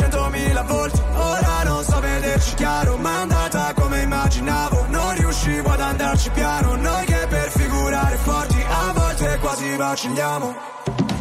centomila 0.00 0.62
volte 0.62 1.02
Ora 1.14 1.62
non 1.64 1.84
so 1.84 2.00
vederci 2.00 2.54
chiaro 2.54 2.96
Ma 2.96 3.10
è 3.10 3.20
andata 3.20 3.72
come 3.74 4.02
immaginavo. 4.02 4.86
Non 4.88 5.14
riuscivo 5.14 5.70
ad 5.70 5.80
andarci 5.80 6.30
piano 6.30 6.74
Noi 6.76 7.04
che 7.04 7.26
per 7.28 7.50
figurare 7.50 8.16
forti 8.16 8.64
A 8.68 8.92
volte 8.92 9.38
quasi 9.40 9.76
vacilliamo 9.76 10.54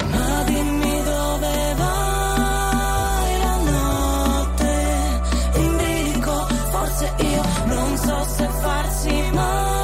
Ma 0.10 0.44
dimmi 0.44 1.04
dove 1.04 1.76
vai 1.78 3.40
la 3.40 3.58
notte? 3.72 5.22
In 5.56 5.78
bilico, 5.78 6.48
forse 6.72 7.14
io 7.18 7.44
non 7.66 7.98
so 7.98 8.26
se 8.36 8.48
farsi 8.62 9.30
male 9.34 9.79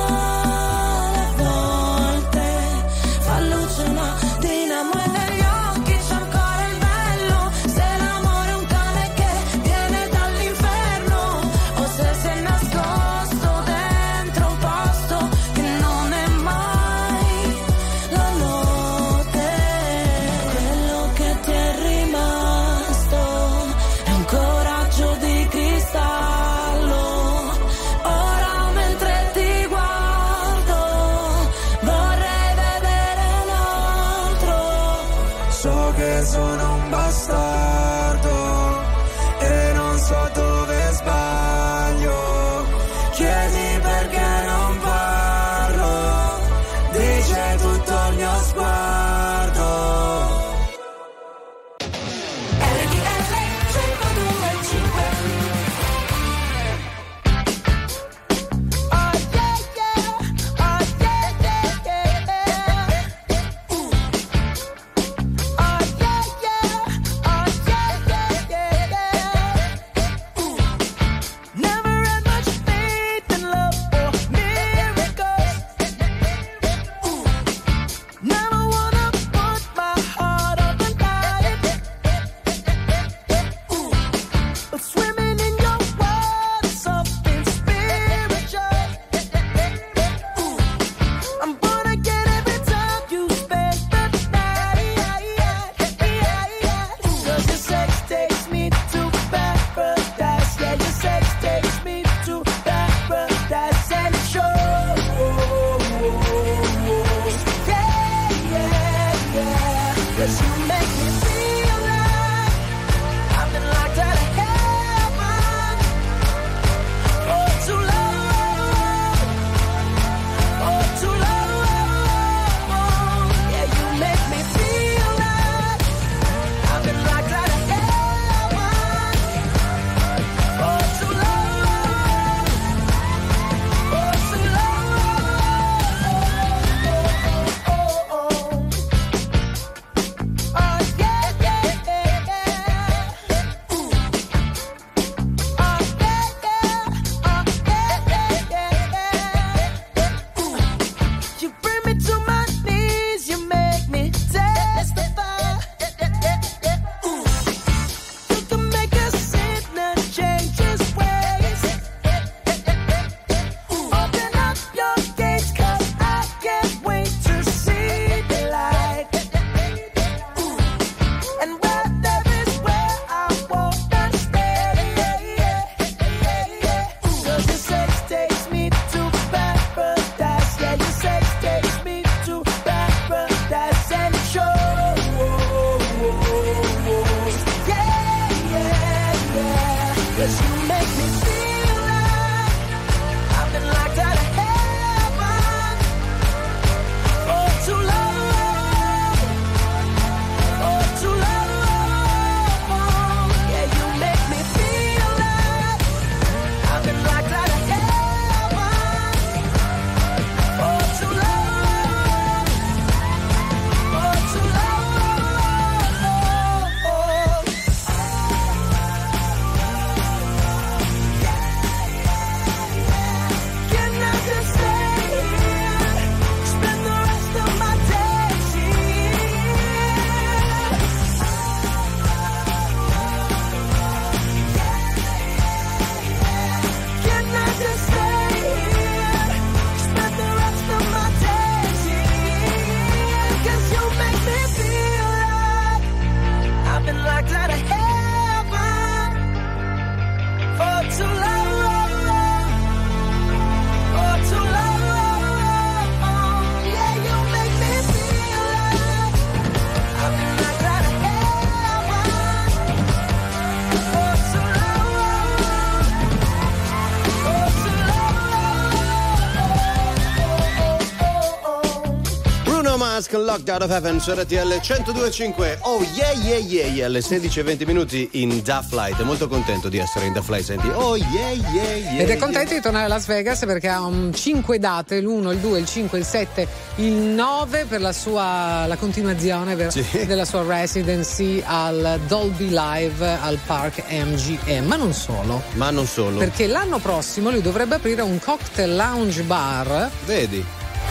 Locked 273.24 273.50
Out 273.50 273.62
of 273.64 273.70
Heaven 273.72 274.00
su 274.00 274.12
RTL 274.12 274.60
1025. 274.62 275.60
Oh 275.62 275.82
yeah 275.96 276.12
yeah 276.12 276.38
yeah 276.38 276.68
yeah 276.68 276.86
alle 276.86 277.00
16:20 277.00 277.66
minuti 277.66 278.08
in 278.14 278.42
Da 278.44 278.62
Flight. 278.68 279.02
Molto 279.02 279.28
contento 279.28 279.70
di 279.70 279.78
essere 279.78 280.06
in 280.06 280.14
Da 280.14 280.22
Flight, 280.22 280.44
senti. 280.46 280.68
Oh 280.74 280.96
yeah 280.96 281.30
yeah 281.32 281.76
yeah. 281.76 282.02
Ed 282.02 282.10
è 282.10 282.18
contento 282.18 282.54
di 282.54 282.62
tornare 282.62 282.86
a 282.86 282.88
Las 282.88 283.06
Vegas 283.06 283.40
perché 283.46 283.68
ha 283.68 283.90
5 284.12 284.60
date, 284.60 285.00
l'1, 285.02 285.32
il 285.32 285.38
2, 285.40 285.60
il 285.60 285.66
5, 285.66 285.98
il 285.98 286.06
7, 286.06 286.48
il 286.78 286.92
9 286.94 287.66
per 287.66 287.82
la 287.82 287.92
sua 287.94 288.66
la 288.68 288.76
continuazione 288.78 289.56
per- 289.56 289.72
Sì. 289.72 289.84
della 290.06 290.26
sua 290.26 290.44
residency 290.46 291.42
al 291.46 292.00
Dolby 292.08 292.50
Live 292.50 293.06
al 293.22 293.38
Park 293.46 293.84
MGM, 293.90 294.66
ma 294.66 294.76
non 294.76 294.94
solo. 294.94 295.42
Ma 295.54 295.70
non 295.72 295.86
solo. 295.86 296.18
Perché 296.20 296.48
l'anno 296.48 296.80
prossimo 296.80 297.30
lui 297.30 297.42
dovrebbe 297.42 297.76
aprire 297.76 298.02
un 298.02 298.20
cocktail 298.20 298.76
lounge 298.76 299.22
bar 299.24 299.90
Vedi? 300.06 300.44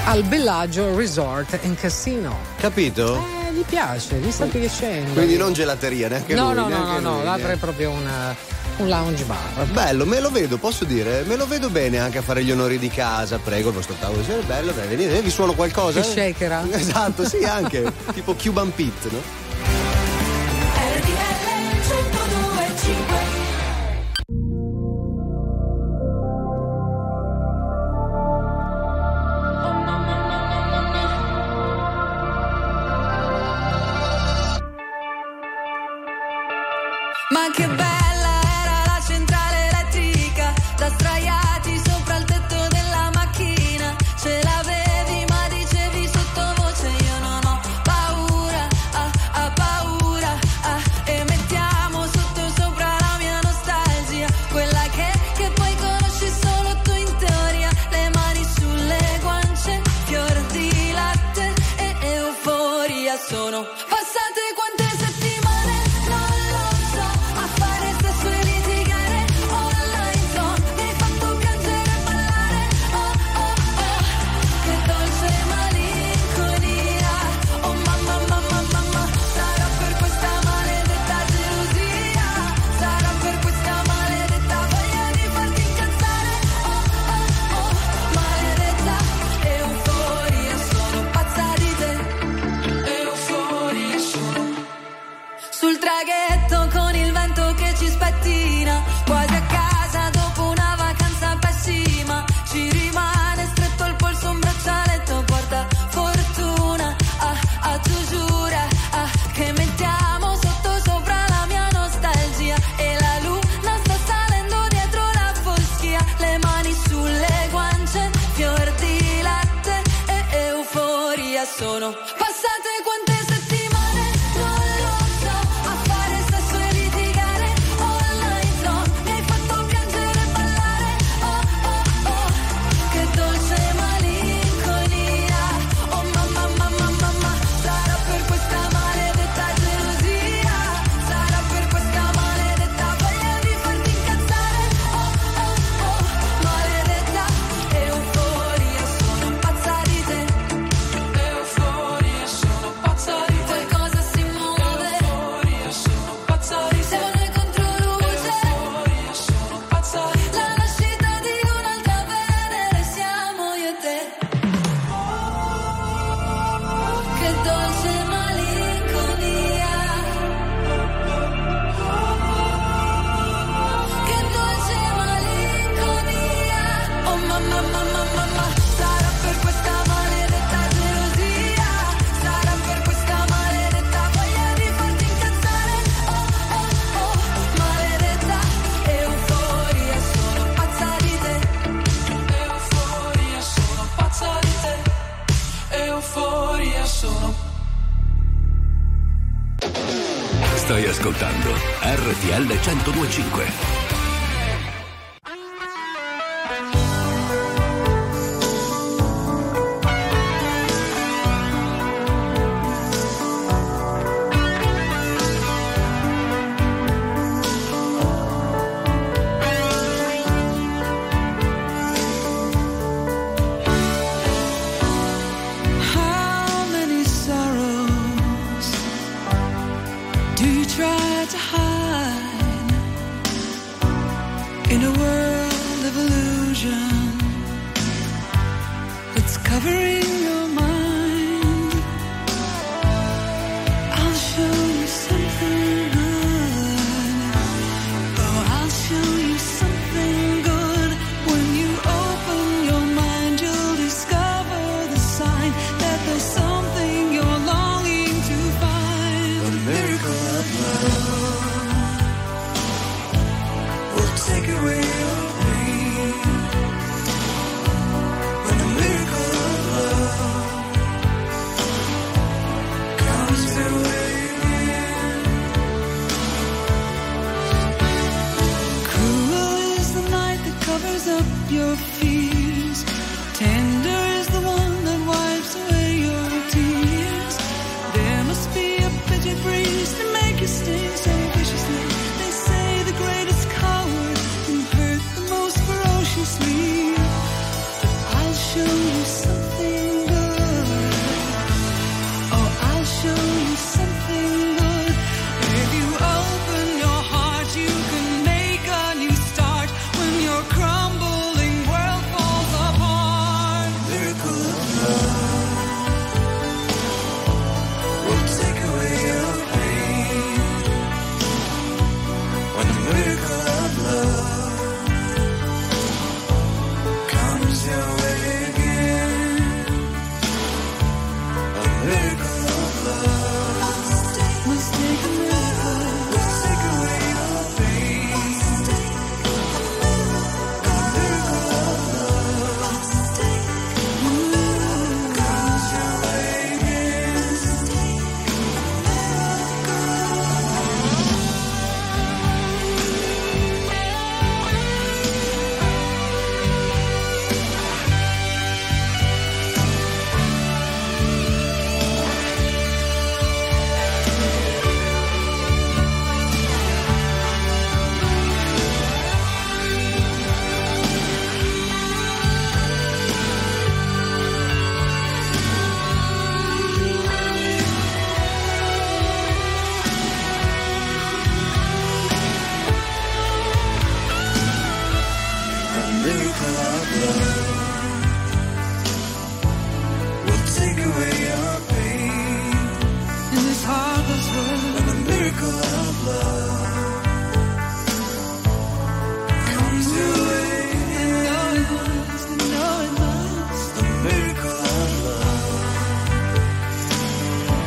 Al 0.06 0.22
Bellagio 0.24 0.94
Resort 0.96 1.58
and 1.62 1.76
Casino. 1.78 2.36
Capito? 2.58 3.16
Eh, 3.48 3.52
gli 3.52 3.64
piace, 3.64 4.16
gli 4.16 4.30
sta 4.30 4.44
piacendo. 4.46 5.12
Quindi 5.12 5.36
non 5.36 5.52
gelateria 5.52 6.08
neanche 6.08 6.34
no, 6.34 6.46
lui. 6.46 6.54
no, 6.54 6.60
no, 6.62 6.68
neanche 6.68 7.00
no, 7.00 7.10
no, 7.10 7.14
lui, 7.16 7.24
l'altro 7.24 7.48
è 7.50 7.56
proprio 7.56 7.90
una- 7.90 8.34
un 8.76 8.88
lounge 8.88 9.22
bar. 9.24 9.64
Bello, 9.72 10.04
me 10.04 10.20
lo 10.20 10.30
vedo, 10.30 10.56
posso 10.58 10.84
dire, 10.84 11.22
me 11.26 11.36
lo 11.36 11.46
vedo 11.46 11.70
bene 11.70 12.00
anche 12.00 12.18
a 12.18 12.22
fare 12.22 12.42
gli 12.42 12.50
onori 12.50 12.78
di 12.78 12.88
casa. 12.88 13.38
Prego, 13.38 13.68
il 13.68 13.74
vostro 13.76 13.94
tavolo 13.98 14.20
è 14.22 14.42
bello, 14.44 14.72
dai, 14.72 14.88
venite, 14.88 15.20
vi 15.22 15.30
suono 15.30 15.54
qualcosa? 15.54 16.00
Che 16.00 16.06
shakera? 16.06 16.64
Esatto, 16.70 17.26
sì, 17.26 17.44
anche. 17.44 17.90
tipo 18.12 18.34
Cuban 18.34 18.74
Pit, 18.74 19.10
no? 19.10 19.42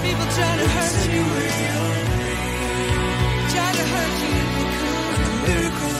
People 0.07 0.27
try 0.39 0.55
to 0.57 0.67
hurt 0.75 0.95
you, 1.13 1.25
try 3.53 3.69
to 3.79 3.85
hurt 3.93 4.15
you 4.23 4.35
if. 4.77 4.87
A 5.19 5.47
miracle 5.47 5.93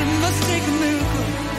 it 0.00 0.20
must 0.22 0.40
take 0.44 0.64
a 0.66 0.74
miracle. 0.84 1.53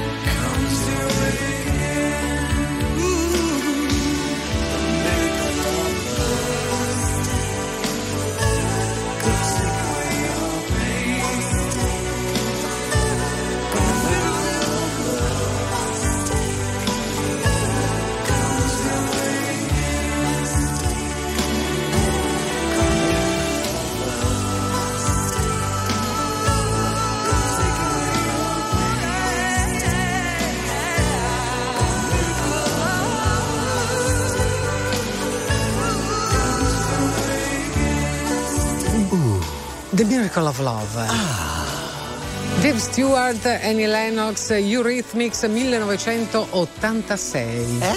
The 40.36 40.42
Miracle 40.42 40.48
of 40.48 40.60
Love. 40.60 41.08
Dave 42.62 42.80
Stewart, 42.80 43.46
Annie 43.46 43.88
Lennox, 43.88 44.50
Eurythmics 44.50 45.44
1986. 45.44 47.78
Eh? 47.80 47.94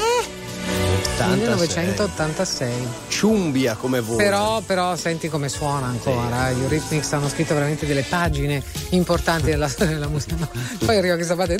1986. 1.18 2.70
Ciumbia 3.08 3.74
come 3.74 3.98
voi. 4.00 4.18
Però, 4.18 4.60
però 4.60 4.94
senti 4.94 5.28
come 5.28 5.48
suona 5.48 5.86
ancora. 5.86 6.52
Gli 6.52 6.62
Eurythmics 6.62 7.12
hanno 7.12 7.28
scritto 7.28 7.54
veramente 7.54 7.86
delle 7.86 8.02
pagine 8.02 8.62
importanti 8.90 9.46
della 9.46 9.66
storia 9.66 9.94
della 9.94 10.06
musica. 10.08 10.36
No. 10.38 10.48
Poi 10.84 10.96
arriva 10.96 11.16
questa 11.16 11.34
parte. 11.34 11.56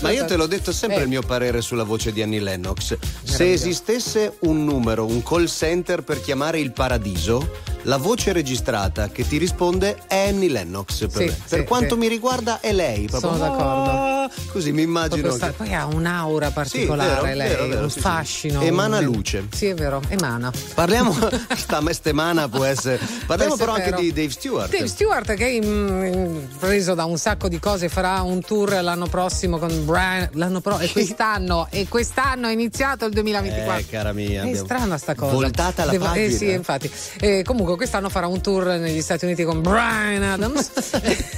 Ma 0.00 0.10
io 0.10 0.24
te 0.24 0.36
l'ho 0.36 0.46
detto 0.46 0.72
sempre 0.72 1.00
Eh. 1.00 1.02
il 1.02 1.08
mio 1.08 1.20
parere 1.20 1.60
sulla 1.60 1.84
voce 1.84 2.12
di 2.12 2.22
Annie 2.22 2.40
Lennox. 2.40 2.96
Se 3.22 3.52
esistesse 3.52 4.36
un 4.40 4.64
numero, 4.64 5.04
un 5.04 5.22
call 5.22 5.44
center 5.46 6.02
per 6.02 6.22
chiamare 6.22 6.60
il 6.60 6.72
paradiso, 6.72 7.72
la 7.84 7.96
voce 7.96 8.32
registrata 8.32 9.08
che 9.08 9.26
ti 9.26 9.36
risponde 9.38 9.96
è 10.06 10.28
Annie 10.28 10.48
Lennox. 10.48 10.98
Per, 11.08 11.10
Sì, 11.10 11.24
me. 11.24 11.36
Per 11.48 11.58
sì, 11.60 11.64
quanto 11.64 11.94
sì. 11.94 12.00
mi 12.00 12.08
riguarda 12.08 12.60
è 12.60 12.72
lei. 12.72 13.06
proprio. 13.06 13.32
Sono 13.32 13.38
d'accordo. 13.38 14.03
Ah, 14.24 14.30
Così 14.52 14.72
mi 14.72 14.82
immagino. 14.82 15.30
Sta- 15.32 15.48
che- 15.48 15.52
Poi 15.56 15.74
ha 15.74 15.86
un'aura 15.86 16.50
particolare 16.50 17.20
vero, 17.22 17.36
lei, 17.36 17.48
vero, 17.48 17.66
vero, 17.66 17.82
un 17.84 17.90
sì, 17.90 17.94
sì. 17.94 18.00
fascino. 18.00 18.60
Emana 18.62 18.98
un- 18.98 19.04
luce. 19.04 19.46
Sì, 19.52 19.66
è 19.66 19.74
vero, 19.74 20.02
emana. 20.08 20.50
Parliamo, 20.74 21.16
sta 21.56 21.80
mestemana 21.80 22.48
può 22.48 22.64
essere. 22.64 22.98
Parliamo 23.26 23.54
Questo 23.56 23.72
però 23.72 23.72
anche 23.84 24.00
di 24.00 24.12
Dave 24.12 24.30
Stewart. 24.30 24.70
Dave 24.70 24.86
Stewart 24.88 25.34
che 25.34 25.60
mm, 25.64 26.36
preso 26.58 26.94
da 26.94 27.04
un 27.04 27.18
sacco 27.18 27.48
di 27.48 27.58
cose 27.58 27.88
farà 27.88 28.20
un 28.22 28.40
tour 28.40 28.70
l'anno 28.82 29.06
prossimo 29.06 29.58
con 29.58 29.84
Brian 29.84 30.28
l'anno 30.32 30.60
pro- 30.60 30.78
e 30.78 30.90
quest'anno 30.90 31.66
e 31.70 31.86
quest'anno 31.88 32.48
è 32.48 32.52
iniziato 32.52 33.04
il 33.06 33.12
2024 33.12 33.78
Eh, 33.80 33.86
cara 33.88 34.12
mia. 34.12 34.42
è 34.42 34.54
strana 34.54 34.96
sta 34.98 35.14
cosa 35.14 35.32
Voltata 35.32 35.82
alla 35.82 35.90
Devo- 35.92 36.04
pagina. 36.06 36.24
eh 36.26 36.30
sì 36.30 36.50
infatti 36.50 36.90
Eh, 37.20 37.42
comunque 37.44 37.76
quest'anno 37.76 38.08
farà 38.08 38.26
un 38.26 38.40
tour 38.40 38.64
negli 38.78 39.00
Stati 39.02 39.24
Uniti 39.24 39.44
con 39.44 39.60
Brian 39.62 40.22
Adams 40.22 40.70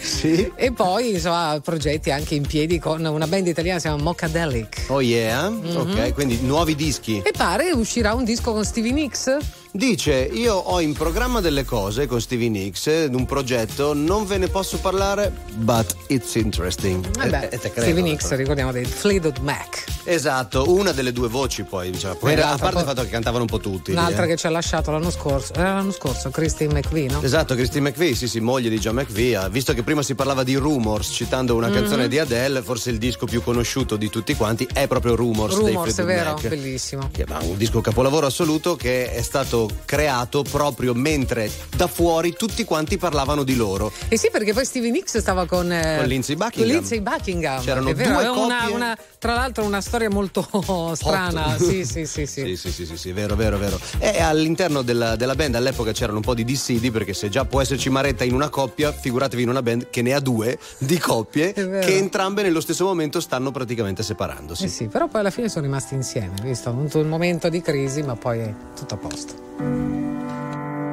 Sì. 0.00 0.50
e 0.56 0.72
poi 0.72 1.12
insomma 1.14 1.58
progetti 1.62 2.10
anche 2.10 2.29
in 2.34 2.46
piedi 2.46 2.78
con 2.78 3.04
una 3.04 3.26
band 3.26 3.46
italiana 3.46 3.78
che 3.78 3.82
si 3.82 3.88
chiama 3.88 4.02
Mochadelic 4.02 4.86
Oh 4.88 5.00
yeah? 5.00 5.48
Mhm. 5.48 5.76
Ok, 5.76 6.12
quindi 6.14 6.38
nuovi 6.42 6.74
dischi. 6.74 7.20
e 7.24 7.30
pare 7.36 7.70
uscirà 7.72 8.14
un 8.14 8.24
disco 8.24 8.52
con 8.52 8.64
Stevie 8.64 8.92
Nicks 8.92 9.36
Dice, 9.72 10.28
io 10.32 10.54
ho 10.56 10.80
in 10.80 10.94
programma 10.94 11.40
delle 11.40 11.64
cose 11.64 12.06
con 12.08 12.20
Stevie 12.20 12.48
Nicks, 12.48 12.88
eh, 12.88 13.08
un 13.12 13.24
progetto, 13.24 13.94
non 13.94 14.26
ve 14.26 14.36
ne 14.38 14.48
posso 14.48 14.78
parlare, 14.78 15.32
but 15.58 15.94
it's 16.08 16.34
interesting. 16.34 17.04
Eh, 17.22 17.26
eh, 17.44 17.48
te 17.50 17.58
credo, 17.70 17.80
Stevie 17.82 18.00
eh. 18.00 18.02
Nicks 18.02 18.32
ricordiamo 18.34 18.72
dei 18.72 18.84
Fleetwood 18.84 19.38
Mac 19.38 19.84
Esatto, 20.02 20.72
una 20.72 20.90
delle 20.90 21.12
due 21.12 21.28
voci 21.28 21.62
poi, 21.62 21.92
diciamo. 21.92 22.14
Poi, 22.16 22.32
a 22.34 22.56
parte 22.56 22.66
il 22.66 22.72
poi- 22.72 22.82
fatto 22.82 23.02
che 23.02 23.10
cantavano 23.10 23.42
un 23.44 23.48
po' 23.48 23.58
tutti. 23.60 23.92
un'altra 23.92 24.24
eh. 24.24 24.26
che 24.28 24.36
ci 24.36 24.46
ha 24.48 24.50
lasciato 24.50 24.90
l'anno 24.90 25.10
scorso 25.10 25.54
era 25.54 25.74
l'anno 25.74 25.92
scorso 25.92 26.30
Christine 26.30 26.72
McVie 26.72 27.08
no? 27.08 27.22
Esatto, 27.22 27.54
Christine 27.54 27.90
McVie, 27.90 28.16
sì, 28.16 28.26
sì, 28.26 28.40
moglie 28.40 28.70
di 28.70 28.78
John 28.80 28.96
McVie. 28.96 29.36
ha- 29.36 29.48
Visto 29.48 29.72
che 29.72 29.84
prima 29.84 30.02
si 30.02 30.16
parlava 30.16 30.42
di 30.42 30.56
Rumors, 30.56 31.10
citando 31.12 31.54
una 31.54 31.68
Mhm. 31.68 31.74
canzone 31.74 32.08
di 32.08 32.18
Adele, 32.18 32.60
forse 32.62 32.90
il 32.90 32.98
disco 32.98 33.26
più 33.26 33.40
conosciuto 33.40 33.94
di 33.96 34.10
tutti 34.10 34.34
quanti 34.34 34.66
è 34.72 34.88
proprio 34.88 35.14
Rumors, 35.14 35.54
dei 35.62 35.74
Rumors, 35.74 35.90
è 35.90 35.92
Fleetwood 36.02 36.16
vero, 36.24 36.32
Mac. 36.32 36.48
bellissimo. 36.48 37.08
Che 37.12 37.22
è 37.24 37.44
un 37.44 37.56
disco 37.56 37.80
capolavoro 37.80 38.26
assoluto 38.26 38.74
che 38.74 39.12
è 39.12 39.22
stato 39.22 39.59
stato 39.66 39.82
creato 39.84 40.42
proprio 40.42 40.94
mentre 40.94 41.50
da 41.76 41.86
fuori 41.86 42.32
tutti 42.34 42.64
quanti 42.64 42.96
parlavano 42.96 43.42
di 43.42 43.56
loro. 43.56 43.92
Eh 44.08 44.16
sì, 44.16 44.28
perché 44.30 44.52
poi 44.52 44.64
Stevie 44.64 44.90
Nicks 44.90 45.18
stava 45.18 45.46
con, 45.46 45.70
eh, 45.70 45.96
Con 45.98 46.06
Lindsay 46.06 46.36
Buckingham. 46.36 46.70
Lindsay 46.72 47.00
Buckingham. 47.00 47.62
C'erano 47.62 47.92
vero, 47.92 48.12
due 48.14 48.24
è 48.24 48.28
una- 48.30 48.58
coppie. 48.60 48.74
una- 48.74 48.98
tra 49.18 49.34
l'altro 49.34 49.64
una 49.64 49.80
storia 49.80 50.08
molto 50.08 50.46
strana. 50.94 51.56
Sì, 51.58 51.84
sì, 51.84 52.06
sì, 52.06 52.26
sì. 52.26 52.42
Sì, 52.44 52.56
sì, 52.56 52.70
sì, 52.72 52.86
sì, 52.86 52.96
sì, 52.96 53.12
vero, 53.12 53.34
vero, 53.36 53.58
vero. 53.58 53.78
E 53.98 54.20
all'interno 54.20 54.82
della, 54.82 55.16
della 55.16 55.34
band 55.34 55.54
all'epoca 55.56 55.92
c'erano 55.92 56.18
un 56.18 56.22
po' 56.24 56.34
di 56.34 56.44
dissidi 56.44 56.90
perché 56.90 57.12
se 57.12 57.28
già 57.28 57.44
può 57.44 57.60
esserci 57.60 57.90
Maretta 57.90 58.24
in 58.24 58.34
una 58.34 58.48
coppia, 58.48 58.92
figuratevi 58.92 59.42
in 59.42 59.48
una 59.48 59.62
band 59.62 59.88
che 59.90 60.02
ne 60.02 60.14
ha 60.14 60.20
due 60.20 60.58
di 60.78 60.98
coppie 60.98 61.52
che 61.52 61.96
entrambe 61.96 62.42
nello 62.42 62.60
stesso 62.60 62.84
momento 62.84 63.20
stanno 63.20 63.50
praticamente 63.50 64.02
separandosi. 64.02 64.64
Eh 64.64 64.68
sì, 64.68 64.86
però 64.86 65.08
poi 65.08 65.20
alla 65.20 65.30
fine 65.30 65.48
sono 65.48 65.64
rimasti 65.64 65.94
insieme, 65.94 66.34
visto? 66.42 66.70
Un 66.70 67.08
momento 67.08 67.48
di 67.48 67.60
crisi, 67.60 68.02
ma 68.02 68.14
poi 68.16 68.38
è 68.40 68.54
tutto 68.74 68.94
a 68.94 68.96
posto. 68.96 69.48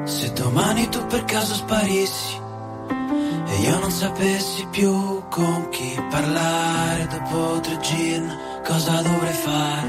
Se 0.04 0.32
domani 0.32 0.88
tu 0.90 1.06
per 1.06 1.24
caso 1.24 1.54
sparissi 1.54 2.36
e 3.46 3.60
io 3.62 3.78
non 3.78 3.90
sapessi 3.90 4.66
più 4.70 5.22
con 5.30 5.68
chi 5.70 5.98
parlare 6.10 7.06
dopo 7.06 7.60
tre 7.60 7.78
gin, 7.80 8.30
cosa 8.66 9.00
dovrei 9.00 9.32
fare? 9.32 9.88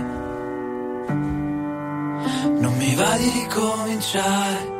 Non 2.60 2.73
mi 2.77 2.95
va 2.95 3.18
di 3.18 3.30
ricominciare, 3.31 4.72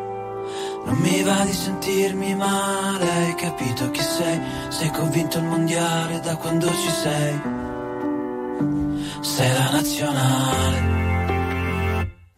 non 0.86 0.96
mi 0.98 1.22
va 1.24 1.44
di 1.44 1.54
sentirmi 1.54 2.36
male, 2.36 3.10
hai 3.10 3.36
capito 3.36 3.92
chi 3.92 4.02
sei? 4.02 4.40
Sei 4.70 4.92
convinto 4.92 5.40
il 5.40 5.44
mondiale 5.44 6.22
da 6.22 6.38
quando 6.38 6.68
ci 6.68 6.90
sei? 6.90 7.42
Sei 9.20 9.54
la 9.54 9.70
nazionale 9.72 11.00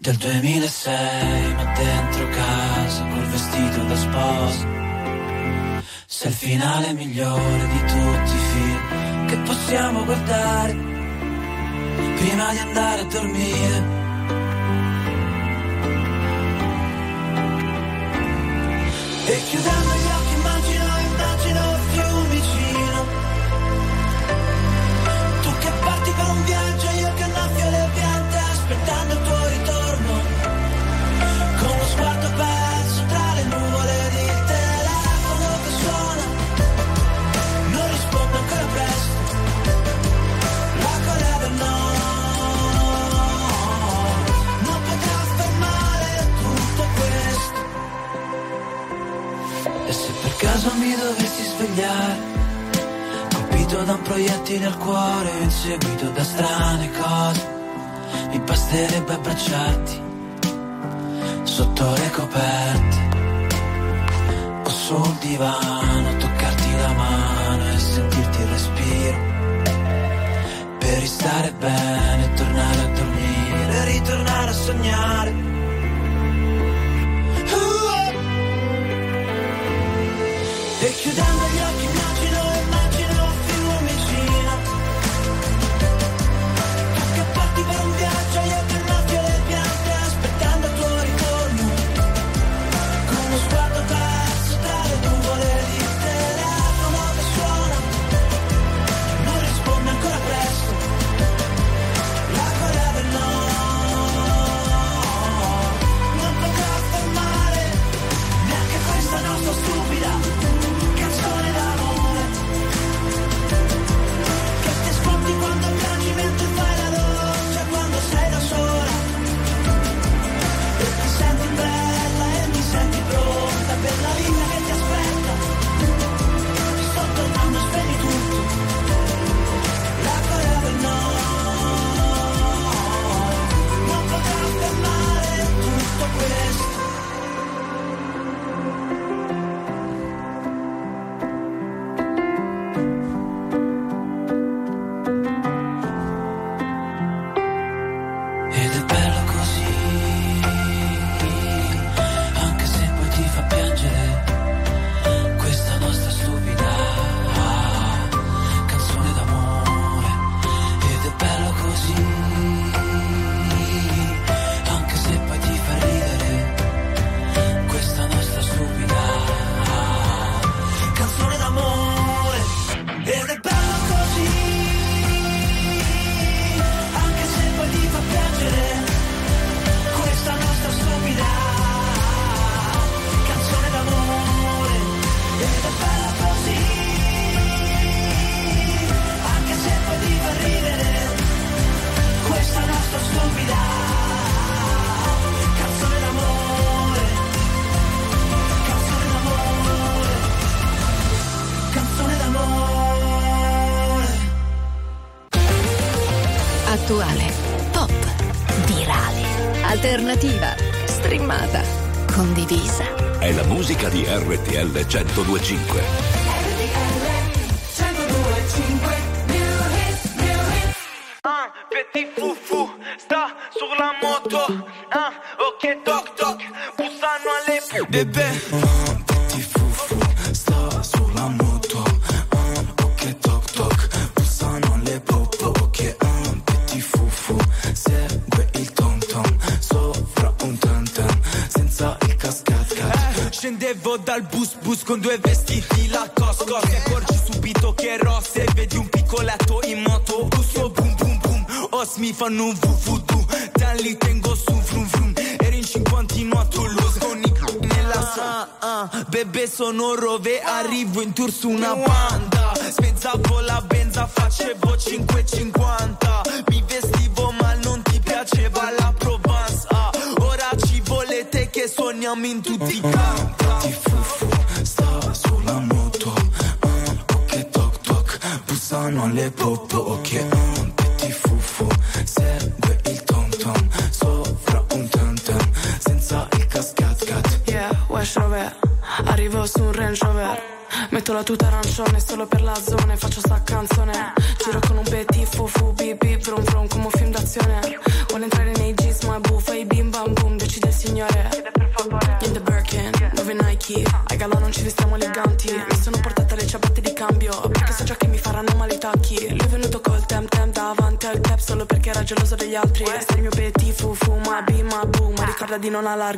del 0.01 0.17
2006, 0.17 1.53
ma 1.53 1.73
dentro 1.77 2.27
casa 2.29 3.05
col 3.05 3.25
vestito 3.27 3.83
da 3.83 3.95
sposa. 3.95 4.67
Sei 6.07 6.29
il 6.29 6.35
finale 6.35 6.93
migliore 6.93 7.67
di 7.67 7.79
tutti 7.81 8.35
i 8.35 8.43
film 8.51 9.27
che 9.27 9.37
possiamo 9.37 10.03
guardare 10.03 10.73
prima 12.15 12.51
di 12.51 12.57
andare 12.57 13.01
a 13.01 13.05
dormire. 13.05 13.99
E 19.27 19.43
chiudendo 19.49 19.80
caso 50.61 50.75
mi 50.75 50.95
dovessi 50.95 51.43
svegliare 51.43 52.29
colpito 53.33 53.83
da 53.83 53.93
un 53.93 54.01
proiettile 54.03 54.65
al 54.67 54.77
cuore, 54.77 55.31
inseguito 55.41 56.09
da 56.09 56.23
strane 56.23 56.91
cose. 56.91 57.59
Mi 58.29 58.39
basterebbe 58.39 59.13
abbracciarti 59.13 60.01
sotto 61.43 61.91
le 61.93 62.09
coperte 62.11 63.09
o 64.63 64.69
sul 64.69 65.15
divano, 65.19 66.17
toccarti 66.17 66.71
la 66.77 66.93
mano 66.93 67.67
e 67.67 67.79
sentirti 67.79 68.41
il 68.41 68.47
respiro. 68.47 69.17
Per 70.77 70.99
ristare 70.99 71.53
bene, 71.53 72.33
tornare 72.35 72.81
a 72.81 72.87
dormire, 72.87 73.85
ritornare 73.85 74.49
a 74.49 74.53
sognare. 74.53 75.50
E 80.83 80.91
chiudendo 80.95 81.47
gli 81.53 81.59
occhi 81.59 82.00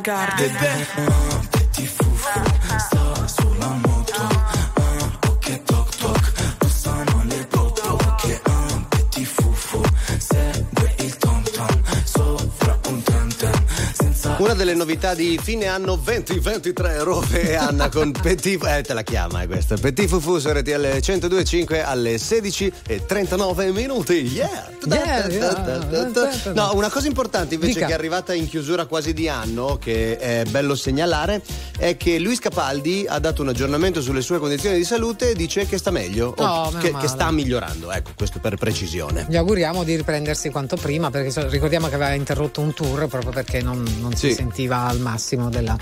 non 0.04 0.16
allargarti 0.16 1.13
di 15.14 15.38
fine 15.40 15.66
anno 15.66 15.96
2023, 15.96 17.02
Rove 17.02 17.50
e 17.50 17.54
Anna 17.54 17.88
con 17.88 18.10
Petit 18.20 18.62
eh, 18.64 18.82
te 18.82 18.92
la 18.92 19.02
chiama 19.02 19.42
è 19.42 19.46
questa. 19.46 19.76
Petit 19.76 20.08
Fufu 20.08 20.38
su 20.38 20.48
RTL 20.48 21.00
1025 21.00 21.82
alle 21.82 22.18
16 22.18 22.72
e 22.86 23.06
39 23.06 23.72
minuti. 23.72 24.14
Yeah! 24.26 24.72
Yeah, 24.86 25.26
yeah. 25.28 26.52
No, 26.52 26.72
una 26.74 26.90
cosa 26.90 27.06
importante 27.06 27.54
invece 27.54 27.74
Dica. 27.74 27.86
che 27.86 27.92
è 27.92 27.94
arrivata 27.94 28.34
in 28.34 28.48
chiusura 28.48 28.86
quasi 28.86 29.14
di 29.14 29.28
anno, 29.28 29.78
che 29.80 30.18
è 30.18 30.44
bello 30.48 30.74
segnalare, 30.74 31.42
è 31.84 31.98
che 31.98 32.18
Luis 32.18 32.38
Capaldi 32.38 33.04
ha 33.06 33.18
dato 33.18 33.42
un 33.42 33.48
aggiornamento 33.48 34.00
sulle 34.00 34.22
sue 34.22 34.38
condizioni 34.38 34.78
di 34.78 34.84
salute 34.84 35.30
e 35.30 35.34
dice 35.34 35.66
che 35.66 35.76
sta 35.76 35.90
meglio, 35.90 36.32
o 36.34 36.42
Oh, 36.42 36.70
che, 36.78 36.94
che 36.94 37.08
sta 37.08 37.30
migliorando. 37.30 37.92
Ecco, 37.92 38.12
questo 38.16 38.38
per 38.38 38.56
precisione. 38.56 39.26
Gli 39.28 39.36
auguriamo 39.36 39.84
di 39.84 39.94
riprendersi 39.94 40.48
quanto 40.48 40.76
prima 40.76 41.10
perché 41.10 41.46
ricordiamo 41.48 41.88
che 41.88 41.94
aveva 41.96 42.14
interrotto 42.14 42.62
un 42.62 42.72
tour 42.72 43.06
proprio 43.06 43.32
perché 43.32 43.60
non, 43.60 43.84
non 44.00 44.14
si 44.14 44.28
Sì. 44.28 44.34
sentiva 44.34 44.86
al 44.86 44.98
massimo 44.98 45.50
della, 45.50 45.76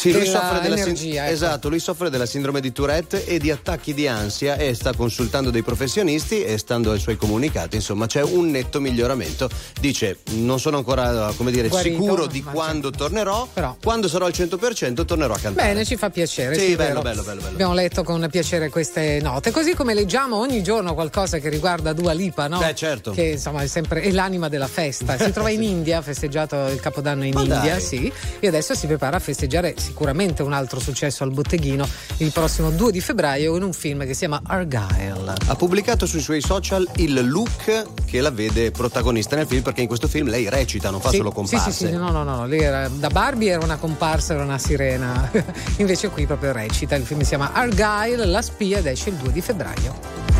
Sì, 0.00 0.12
lui 0.12 0.24
soffre 0.26 0.64
energia. 0.66 1.24
ecco. 1.24 1.32
esatto, 1.34 1.68
lui 1.68 1.78
soffre 1.78 2.08
della 2.08 2.24
sindrome 2.24 2.62
di 2.62 2.72
Tourette 2.72 3.26
e 3.26 3.38
di 3.38 3.50
attacchi 3.50 3.92
di 3.92 4.08
ansia 4.08 4.56
e 4.56 4.72
sta 4.72 4.94
consultando 4.94 5.50
dei 5.50 5.62
professionisti 5.62 6.42
e 6.42 6.56
stando 6.56 6.92
ai 6.92 6.98
suoi 6.98 7.16
comunicati, 7.16 7.76
insomma, 7.76 8.06
c'è 8.06 8.22
un 8.22 8.48
netto 8.50 8.80
miglioramento. 8.80 9.50
Dice: 9.78 10.20
Non 10.36 10.58
sono 10.58 10.78
ancora, 10.78 11.30
come 11.36 11.50
dire, 11.50 11.68
Guarito, 11.68 12.00
sicuro 12.02 12.26
di 12.26 12.42
quando 12.42 12.88
tornerò, 12.90 13.46
Però. 13.52 13.76
quando 13.82 14.08
sarò 14.08 14.24
al 14.24 14.32
100% 14.34 15.04
tornerò 15.04 15.34
a 15.34 15.38
cantare. 15.38 15.68
Bene, 15.68 15.84
ci 15.84 15.96
fa 15.96 16.08
piacere. 16.08 16.54
Sì, 16.54 16.72
è 16.72 16.76
bello, 16.76 17.02
bello, 17.02 17.22
bello, 17.22 17.40
bello. 17.42 17.52
Abbiamo 17.52 17.74
letto 17.74 18.02
con 18.02 18.26
piacere 18.30 18.70
queste 18.70 19.18
note, 19.20 19.50
così 19.50 19.74
come 19.74 19.92
leggiamo 19.92 20.38
ogni 20.38 20.62
giorno 20.62 20.94
qualcosa 20.94 21.36
che 21.40 21.50
riguarda 21.50 21.92
Dua 21.92 22.12
Lipa, 22.12 22.48
no? 22.48 22.58
Beh, 22.58 22.74
certo. 22.74 23.10
Che 23.10 23.22
insomma 23.22 23.60
è 23.60 23.66
sempre 23.66 24.00
è 24.00 24.10
l'anima 24.12 24.48
della 24.48 24.66
festa. 24.66 25.18
Si 25.18 25.30
trova 25.30 25.50
in 25.50 25.60
India, 25.62 25.98
ha 25.98 26.02
festeggiato 26.02 26.68
il 26.68 26.80
Capodanno 26.80 27.24
in 27.26 27.34
Ma 27.34 27.42
India, 27.42 27.72
dai. 27.72 27.80
sì, 27.82 28.10
e 28.38 28.46
adesso 28.48 28.74
si 28.74 28.86
prepara 28.86 29.18
a 29.18 29.20
festeggiare 29.20 29.74
sicuramente 29.90 30.42
un 30.42 30.52
altro 30.52 30.78
successo 30.78 31.24
al 31.24 31.32
botteghino 31.32 31.86
il 32.18 32.30
prossimo 32.30 32.70
2 32.70 32.92
di 32.92 33.00
febbraio 33.00 33.56
in 33.56 33.64
un 33.64 33.72
film 33.72 34.00
che 34.06 34.12
si 34.12 34.20
chiama 34.20 34.40
Argyle. 34.46 35.34
Ha 35.48 35.54
pubblicato 35.56 36.06
sui 36.06 36.20
suoi 36.20 36.40
social 36.40 36.88
il 36.96 37.28
look 37.28 38.04
che 38.06 38.20
la 38.20 38.30
vede 38.30 38.70
protagonista 38.70 39.34
nel 39.36 39.46
film, 39.46 39.62
perché 39.62 39.80
in 39.80 39.88
questo 39.88 40.06
film 40.06 40.28
lei 40.28 40.48
recita, 40.48 40.90
non 40.90 41.00
fa 41.00 41.10
Sì, 41.10 41.16
solo 41.16 41.30
sì, 41.30 41.34
comparse. 41.34 41.70
sì, 41.72 41.86
sì, 41.86 41.92
no, 41.92 42.10
no, 42.10 42.22
no, 42.22 42.46
lei 42.46 42.60
era- 42.60 42.88
da 42.88 43.08
Barbie 43.08 43.50
era 43.50 43.64
una 43.64 43.76
comparsa, 43.76 44.34
era 44.34 44.44
una 44.44 44.58
sirena. 44.58 45.28
Invece 45.78 46.08
qui 46.10 46.24
proprio 46.26 46.52
recita. 46.52 46.94
Il 46.94 47.04
film 47.04 47.20
si 47.22 47.28
chiama 47.30 47.52
Argyle, 47.52 48.24
la 48.26 48.42
spia 48.42 48.78
ed 48.78 48.86
esce 48.86 49.08
il 49.10 49.16
2 49.16 49.32
di 49.32 49.40
febbraio. 49.40 50.39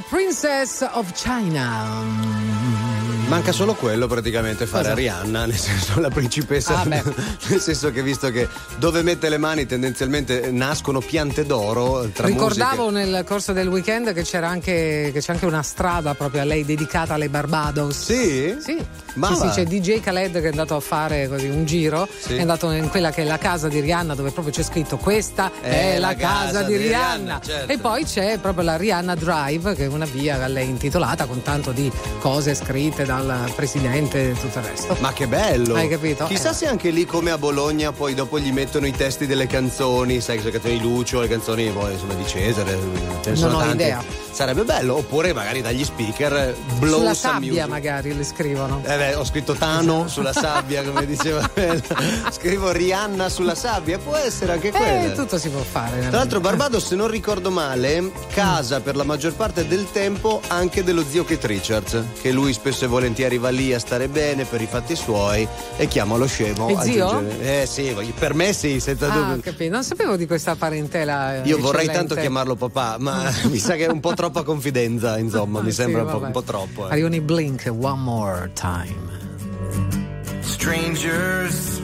Princess 0.00 0.82
of 0.82 1.14
China. 1.14 2.11
Manca 3.32 3.52
solo 3.52 3.74
quello 3.74 4.06
praticamente, 4.06 4.66
fare 4.66 4.82
Cosa? 4.84 4.94
Rihanna, 4.94 5.46
nel 5.46 5.56
senso 5.56 5.98
la 6.00 6.08
principessa, 6.10 6.80
Ah, 6.80 6.84
nel 7.48 7.60
senso 7.60 7.90
che 7.90 8.02
visto 8.02 8.30
che 8.30 8.46
dove 8.76 9.02
mette 9.02 9.28
le 9.28 9.38
mani 9.38 9.66
tendenzialmente 9.66 10.50
nascono 10.50 11.00
piante 11.00 11.44
d'oro 11.46 12.08
tra 12.12 12.26
Ricordavo 12.26 12.90
musiche. 12.90 13.10
nel 13.10 13.24
corso 13.24 13.52
del 13.52 13.68
weekend 13.68 14.12
che 14.12 14.22
c'era 14.22 14.48
anche, 14.48 15.10
che 15.12 15.20
c'è 15.20 15.32
anche 15.32 15.46
una 15.46 15.62
strada 15.62 16.14
proprio 16.14 16.42
a 16.42 16.44
lei 16.44 16.64
dedicata 16.64 17.14
alle 17.14 17.28
Barbados. 17.28 17.96
Sì? 18.04 18.56
Sì. 18.60 18.84
Ma 19.14 19.28
sì, 19.28 19.34
sì, 19.40 19.48
c'è 19.48 19.64
DJ 19.64 20.00
Khaled 20.00 20.32
che 20.40 20.46
è 20.46 20.50
andato 20.50 20.74
a 20.74 20.80
fare 20.80 21.28
così 21.28 21.46
un 21.46 21.64
giro, 21.66 22.08
Sì. 22.18 22.34
è 22.36 22.40
andato 22.40 22.70
in 22.70 22.88
quella 22.88 23.10
che 23.10 23.22
è 23.22 23.24
la 23.26 23.38
casa 23.38 23.68
di 23.68 23.80
Rihanna 23.80 24.14
dove 24.14 24.30
proprio 24.30 24.52
c'è 24.54 24.62
scritto 24.62 24.96
questa 24.96 25.50
è, 25.60 25.98
la 25.98 26.14
casa, 26.14 26.62
di 26.62 26.76
Rihanna. 26.76 27.40
certo. 27.44 27.72
E 27.72 27.78
poi 27.78 28.04
c'è 28.04 28.38
proprio 28.38 28.64
la 28.64 28.76
Rihanna 28.76 29.14
Drive 29.14 29.74
che 29.74 29.84
è 29.84 29.88
una 29.88 30.06
via 30.06 30.42
a 30.42 30.46
lei 30.46 30.68
intitolata 30.68 31.26
con 31.26 31.42
tanto 31.42 31.72
di 31.72 31.90
cose 32.20 32.54
scritte 32.54 33.04
dal 33.22 33.52
presidente 33.54 34.30
e 34.30 34.34
tutto 34.40 34.58
il 34.58 34.64
resto. 34.64 34.96
Ma 35.00 35.12
che 35.12 35.26
bello! 35.26 35.74
Hai 35.74 35.88
capito? 35.88 36.24
Chissà 36.26 36.50
Eh. 36.50 36.54
se 36.54 36.66
anche 36.66 36.90
lì 36.90 37.04
come 37.06 37.30
a 37.30 37.38
Bologna 37.38 37.92
poi 37.92 38.14
dopo 38.14 38.38
gli 38.38 38.52
mettono 38.52 38.86
i 38.86 38.92
testi 38.92 39.26
delle 39.26 39.46
canzoni, 39.46 40.20
sai, 40.20 40.42
le 40.42 40.50
canzoni 40.50 40.74
di 40.78 40.80
Lucio, 40.82 41.20
le 41.20 41.28
canzoni 41.28 41.70
poi 41.70 41.92
insomma 41.92 42.14
di 42.14 42.26
Cesare, 42.26 42.70
ce 42.70 42.76
ne 42.76 43.22
Non 43.30 43.36
sono 43.36 43.56
ho 43.56 43.60
tante. 43.60 43.74
idea. 43.74 44.04
Sarebbe 44.32 44.64
bello, 44.64 44.96
oppure 44.96 45.32
magari 45.34 45.60
dagli 45.60 45.84
speaker 45.84 46.54
blow 46.78 46.98
Sulla 47.00 47.14
sabbia 47.14 47.48
music. 47.52 47.68
magari 47.68 48.16
le 48.16 48.24
scrivono. 48.24 48.80
Eh 48.84 48.96
beh, 48.96 49.14
ho 49.16 49.24
scritto 49.24 49.52
Tano 49.52 50.08
sulla 50.08 50.32
sabbia, 50.32 50.82
come 50.82 51.04
diceva. 51.06 51.48
Scrivo 52.30 52.70
Rihanna 52.72 53.28
sulla 53.28 53.54
sabbia, 53.54 53.98
può 53.98 54.14
essere 54.16 54.52
anche 54.52 54.70
quella. 54.70 55.04
Eh, 55.04 55.12
tutto 55.12 55.36
si 55.38 55.48
può 55.50 55.60
fare. 55.60 56.00
Tra 56.08 56.18
l'altro 56.18 56.40
Barbados, 56.40 56.86
se 56.86 56.94
non 56.94 57.08
ricordo 57.08 57.50
male, 57.50 58.10
casa 58.32 58.80
per 58.80 58.96
la 58.96 59.04
maggior 59.04 59.34
parte 59.34 59.66
del 59.66 59.90
tempo 59.92 60.40
anche 60.48 60.82
dello 60.82 61.04
zio 61.08 61.24
Kate 61.24 61.46
Richards, 61.46 62.02
che 62.20 62.32
lui 62.32 62.52
spesso 62.54 62.84
e 62.84 62.88
volentieri 62.88 63.10
volentieri 63.12 63.36
va 63.38 63.50
lì 63.50 63.74
a 63.74 63.78
stare 63.78 64.08
bene 64.08 64.44
per 64.44 64.60
i 64.62 64.66
fatti 64.66 64.96
suoi 64.96 65.46
e 65.76 65.86
chiama 65.86 66.16
lo 66.16 66.26
scemo. 66.26 66.68
E 66.68 66.76
zio? 66.82 67.22
Eh 67.40 67.64
sì, 67.68 67.94
per 68.18 68.32
me 68.34 68.52
sì, 68.54 68.80
senza 68.80 69.12
Ah, 69.12 69.16
dubbio. 69.18 69.40
capito. 69.42 69.70
Non 69.72 69.84
sapevo 69.84 70.16
di 70.16 70.26
questa 70.26 70.54
parentela. 70.56 71.42
Io 71.44 71.58
vorrei 71.58 71.84
eccellente. 71.84 71.92
tanto 71.92 72.14
chiamarlo 72.14 72.54
papà, 72.54 72.96
ma 72.98 73.30
mi 73.50 73.58
sa 73.58 73.74
che 73.74 73.84
è 73.86 73.90
un 73.90 74.00
po' 74.00 74.14
troppa 74.14 74.42
confidenza, 74.42 75.18
insomma, 75.18 75.60
mi 75.62 75.70
Sì, 75.70 75.76
sembra 75.82 76.02
un 76.02 76.06
po', 76.06 76.12
vabbè. 76.14 76.26
un 76.26 76.32
po' 76.32 76.42
troppo. 76.42 76.88
eh. 76.88 76.92
Arrivano 76.92 77.14
i 77.16 77.20
Blink, 77.20 77.70
One 77.78 78.00
More 78.00 78.50
Time. 78.54 79.10
Strangers, 80.40 81.80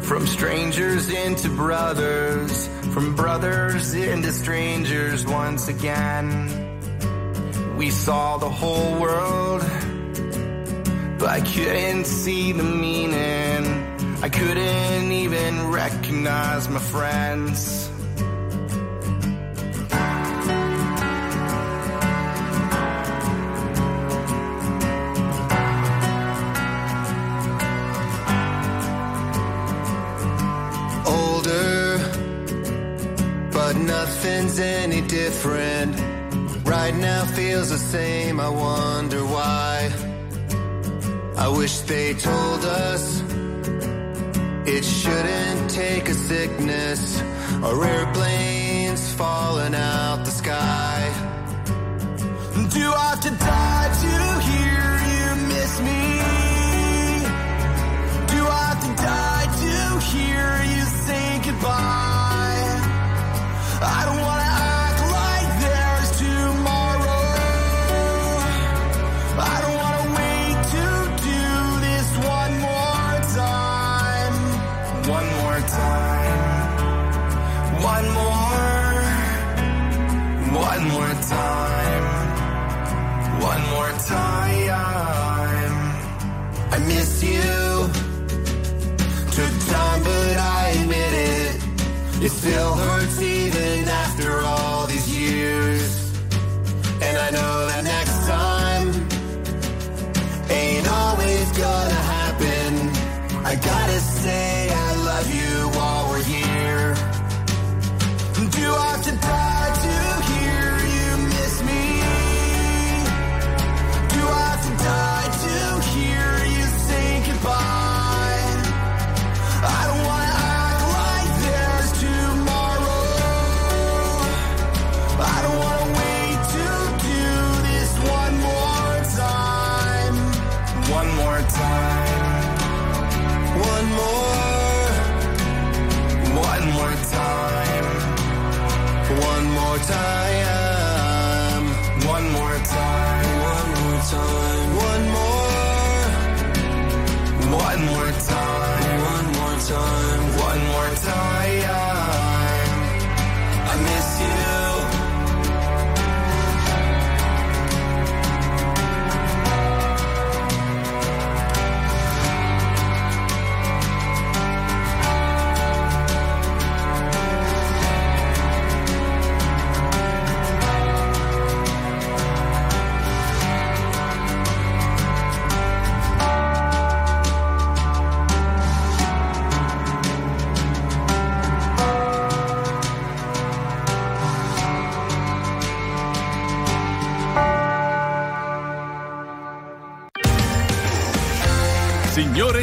from 0.00 0.26
strangers 0.26 1.08
into 1.10 1.48
brothers, 1.50 2.68
from 2.92 3.14
brothers 3.14 3.94
into 3.94 4.32
strangers 4.32 5.24
once 5.26 5.68
again. 5.68 6.48
We 7.76 7.90
saw 7.90 8.36
the 8.38 8.48
whole 8.48 8.98
world, 8.98 9.62
but 11.20 11.28
I 11.28 11.40
couldn't 11.42 12.06
see 12.06 12.52
the 12.52 12.62
meaning. 12.62 13.62
I 14.22 14.30
couldn't 14.30 15.12
even 15.12 15.70
recognize 15.70 16.66
my 16.70 16.80
friends. 16.80 17.90
older, 31.06 31.98
but 33.52 33.76
nothing's 33.76 34.58
any 34.58 35.02
different. 35.02 36.00
Right 36.64 36.94
now 36.94 37.26
feels 37.26 37.68
the 37.68 37.78
same, 37.78 38.40
I 38.40 38.48
wonder 38.48 39.22
why. 39.26 40.09
I 41.40 41.48
wish 41.48 41.80
they 41.80 42.12
told 42.12 42.66
us 42.66 43.22
it 44.66 44.84
shouldn't 44.84 45.70
take 45.70 46.06
a 46.10 46.14
sickness 46.14 47.22
or 47.64 47.82
airplanes 47.82 49.14
falling 49.14 49.74
out 49.74 50.22
the 50.26 50.30
sky. 50.30 51.10
Do 52.74 52.92
I 52.92 53.06
have 53.08 53.20
to 53.20 53.30
die 53.30 53.90
to 54.02 54.40
hear 54.50 54.89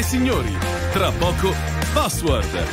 signori, 0.08 0.56
tra 0.90 1.12
poco 1.12 1.54
Password. 1.92 2.66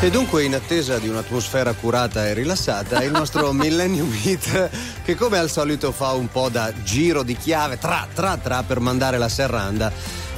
E 0.00 0.10
dunque, 0.10 0.42
in 0.44 0.54
attesa 0.54 0.98
di 0.98 1.08
un'atmosfera 1.08 1.74
curata 1.74 2.26
e 2.26 2.32
rilassata, 2.32 3.02
il 3.04 3.10
nostro 3.10 3.52
Millennium 3.54 4.10
Hit, 4.10 4.70
che 5.04 5.14
come 5.16 5.36
al 5.36 5.50
solito 5.50 5.92
fa 5.92 6.12
un 6.12 6.28
po' 6.28 6.48
da 6.48 6.72
giro 6.82 7.22
di 7.22 7.36
chiave, 7.36 7.76
tra 7.76 8.08
tra 8.14 8.38
tra 8.38 8.62
per 8.62 8.80
mandare 8.80 9.18
la 9.18 9.28
serranda 9.28 9.92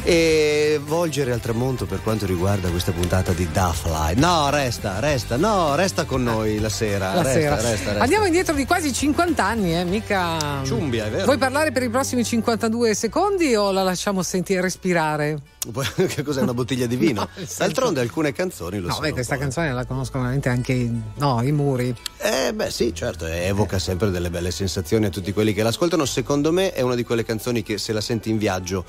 e 0.06 0.78
volgere 0.85 1.32
al 1.32 1.40
tramonto 1.40 1.86
per 1.86 2.02
quanto 2.02 2.26
riguarda 2.26 2.68
questa 2.68 2.93
puntata 2.93 3.32
di 3.32 3.48
Duffly. 3.51 4.14
No, 4.16 4.51
resta, 4.51 5.01
resta, 5.01 5.36
no, 5.36 5.74
resta 5.74 6.05
con 6.05 6.22
noi 6.22 6.60
la 6.60 6.68
sera. 6.68 7.14
La 7.14 7.22
resta, 7.22 7.39
sera. 7.40 7.55
resta, 7.56 7.68
resta. 7.70 8.02
Andiamo 8.02 8.26
indietro 8.26 8.55
di 8.55 8.66
quasi 8.66 8.93
50 8.93 9.43
anni, 9.43 9.74
eh, 9.74 9.85
mica. 9.85 10.62
Ciumbia, 10.62 11.06
è 11.06 11.10
vero. 11.10 11.24
Vuoi 11.24 11.39
parlare 11.39 11.72
per 11.72 11.82
i 11.85 11.89
prossimi 11.89 12.22
52 12.22 12.94
secondi 12.94 13.55
o 13.55 13.70
la 13.72 13.82
lasciamo 13.82 14.22
sentire 14.22 14.60
respirare? 14.60 15.39
che 16.09 16.22
cos'è 16.22 16.43
una 16.43 16.55
bottiglia 16.55 16.86
di 16.86 16.97
vino? 16.97 17.12
No, 17.35 17.47
D'altronde 17.56 18.01
alcune 18.01 18.32
canzoni 18.32 18.78
lo 18.78 18.89
No, 18.89 18.94
sono. 18.94 19.06
beh, 19.06 19.12
questa 19.12 19.39
canzone 19.39 19.72
la 19.72 19.86
conoscono 19.86 20.22
veramente 20.24 20.51
anche 20.51 20.72
i, 20.72 21.02
no, 21.16 21.40
i 21.43 21.52
muri. 21.52 21.94
Eh 22.18 22.52
beh 22.52 22.70
sì, 22.70 22.93
certo, 22.94 23.24
evoca 23.26 23.78
sempre 23.78 24.10
delle 24.10 24.28
belle 24.28 24.51
sensazioni 24.51 25.06
a 25.06 25.10
tutti 25.10 25.32
quelli 25.32 25.55
che 25.55 25.62
l'ascoltano. 25.62 26.05
Secondo 26.05 26.52
me 26.52 26.72
è 26.72 26.82
una 26.82 26.94
di 26.94 27.05
quelle 27.05 27.24
canzoni 27.24 27.62
che 27.62 27.78
se 27.78 27.93
la 27.93 28.01
senti 28.02 28.28
in 28.31 28.36
viaggio 28.39 28.85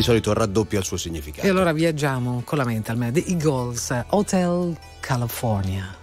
di 0.00 0.06
solito 0.06 0.32
raddoppia 0.32 0.78
il 0.78 0.84
suo 0.84 0.96
significato. 0.96 1.46
E 1.46 1.50
allora 1.50 1.72
viaggiamo 1.72 2.42
con 2.44 2.58
la 2.58 2.64
mente 2.64 2.90
al 2.90 2.96
me. 2.96 3.12
The 3.12 3.24
Eagles, 3.26 4.04
Hotel 4.08 4.76
California. 4.98 5.99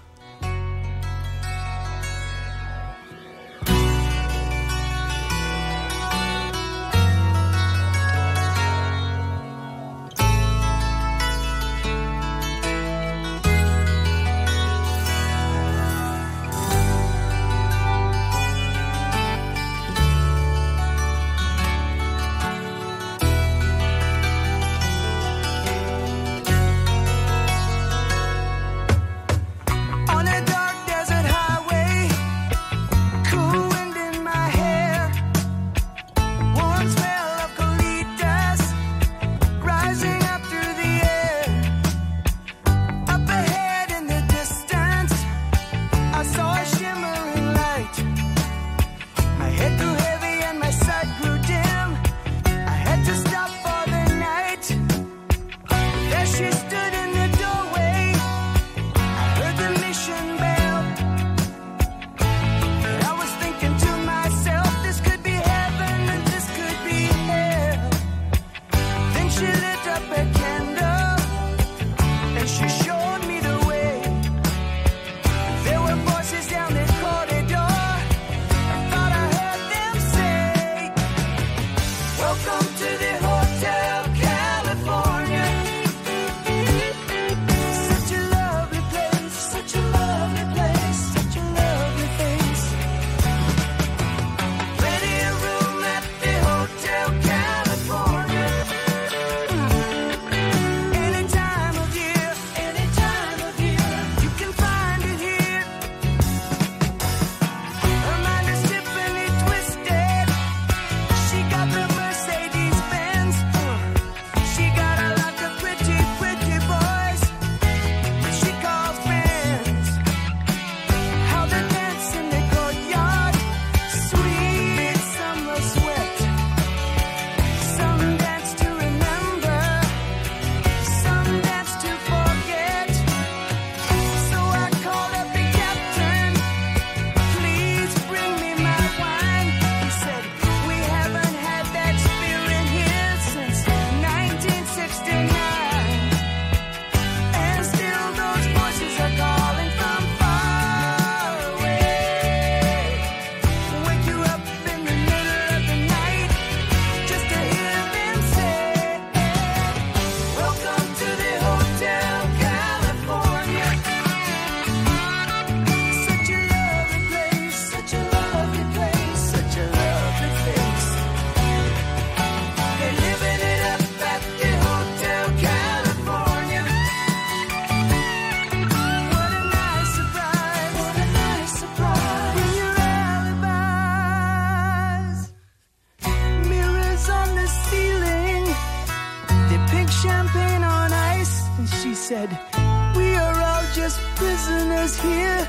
Prisoners 194.87 194.95
here 195.01 195.47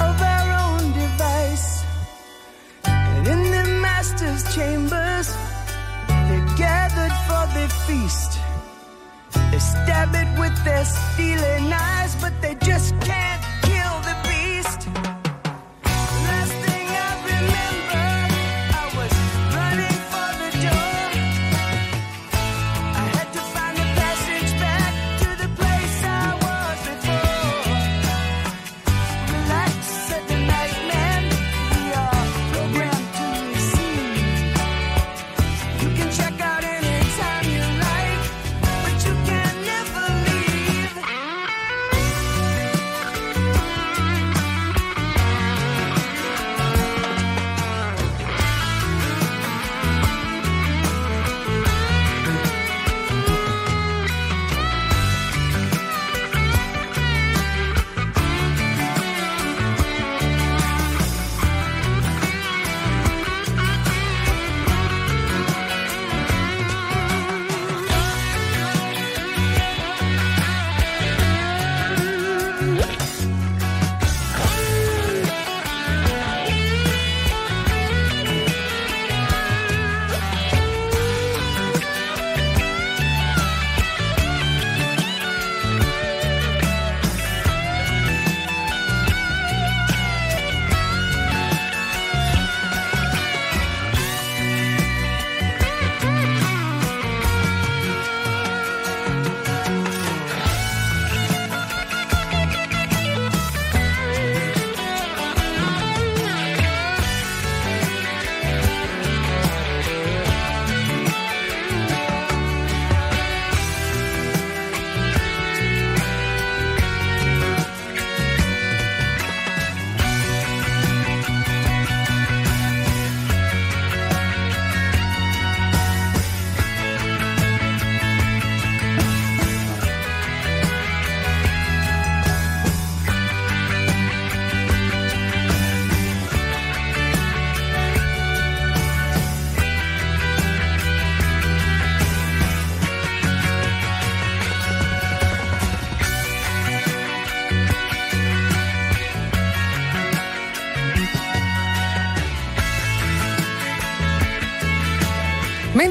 of 0.00 0.22
our 0.22 0.48
own 0.64 0.92
device. 0.92 1.84
And 2.84 3.26
in 3.26 3.42
the 3.50 3.64
master's 3.80 4.42
chambers, 4.54 5.28
they're 6.08 6.56
gathered 6.56 7.16
for 7.26 7.44
the 7.54 7.68
feast. 7.86 8.38
They 9.50 9.58
stab 9.58 10.14
it 10.14 10.38
with 10.38 10.56
their 10.64 10.84
steely 10.84 11.68
knives, 11.68 12.16
but 12.20 12.32
they 12.42 12.54
just 12.56 12.98
can't 13.00 13.45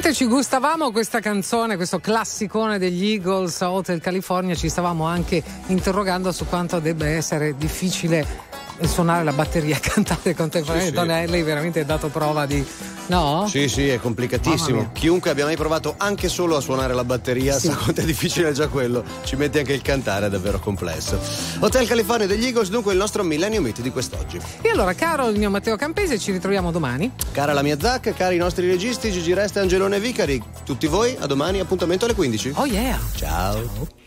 Mentre 0.05 0.23
ci 0.23 0.31
gustavamo 0.31 0.91
questa 0.91 1.19
canzone, 1.19 1.77
questo 1.77 1.99
classicone 1.99 2.77
degli 2.77 3.07
Eagles 3.13 3.59
Hotel 3.61 3.99
California, 3.99 4.53
ci 4.53 4.69
stavamo 4.69 5.05
anche 5.05 5.41
interrogando 5.65 6.31
su 6.31 6.45
quanto 6.45 6.77
debba 6.77 7.07
essere 7.07 7.57
difficile 7.57 8.23
suonare 8.81 9.23
la 9.23 9.33
batteria 9.33 9.77
e 9.77 9.79
cantare 9.81 10.35
contemporaneamente. 10.35 10.99
Sì, 10.99 11.25
sì. 11.25 11.31
Lei- 11.31 11.41
veramente 11.41 11.79
ha 11.79 11.85
dato 11.85 12.09
prova 12.09 12.45
di. 12.45 12.63
No? 13.07 13.45
Sì, 13.49 13.67
sì, 13.67 13.87
è 13.87 13.99
complicatissimo. 13.99 14.89
Chiunque 14.93 15.29
abbia 15.29 15.45
mai 15.45 15.55
provato 15.55 15.93
anche 15.97 16.27
solo 16.29 16.55
a 16.57 16.59
suonare 16.61 16.93
la 16.93 17.03
batteria 17.03 17.57
Sì. 17.57 17.67
sa 17.67 17.75
quanto 17.75 18.01
è 18.01 18.03
difficile 18.03 18.51
già 18.51 18.67
quello. 18.67 19.03
Ci 19.23 19.35
metti 19.35 19.59
anche 19.59 19.73
il 19.73 19.81
cantare, 19.81 20.25
è 20.27 20.29
davvero 20.29 20.59
complesso. 20.59 21.19
Hotel 21.59 21.87
California 21.87 22.25
degli 22.27 22.45
Eagles, 22.45 22.69
dunque 22.69 22.93
il 22.93 22.97
nostro 22.97 23.23
Millennium 23.23 23.65
Hit 23.67 23.81
di 23.81 23.91
quest'oggi. 23.91 24.39
E 24.61 24.69
allora, 24.69 24.93
caro 24.93 25.27
il 25.29 25.37
mio 25.37 25.49
Matteo 25.49 25.75
Campese, 25.75 26.17
ci 26.19 26.31
ritroviamo 26.31 26.71
domani. 26.71 27.11
Cara 27.31 27.53
la 27.53 27.61
mia 27.61 27.77
Zac, 27.79 28.13
cari 28.15 28.35
i 28.35 28.39
nostri 28.39 28.67
registi 28.67 29.11
Gigi 29.11 29.33
Resta, 29.33 29.61
Angelone 29.61 29.97
e 29.97 29.99
Vicari, 29.99 30.41
tutti 30.65 30.87
voi 30.87 31.15
a 31.19 31.25
domani, 31.27 31.59
appuntamento 31.59 32.05
alle 32.05 32.15
15. 32.15 32.53
Oh 32.55 32.65
yeah! 32.65 32.99
Ciao. 33.15 34.03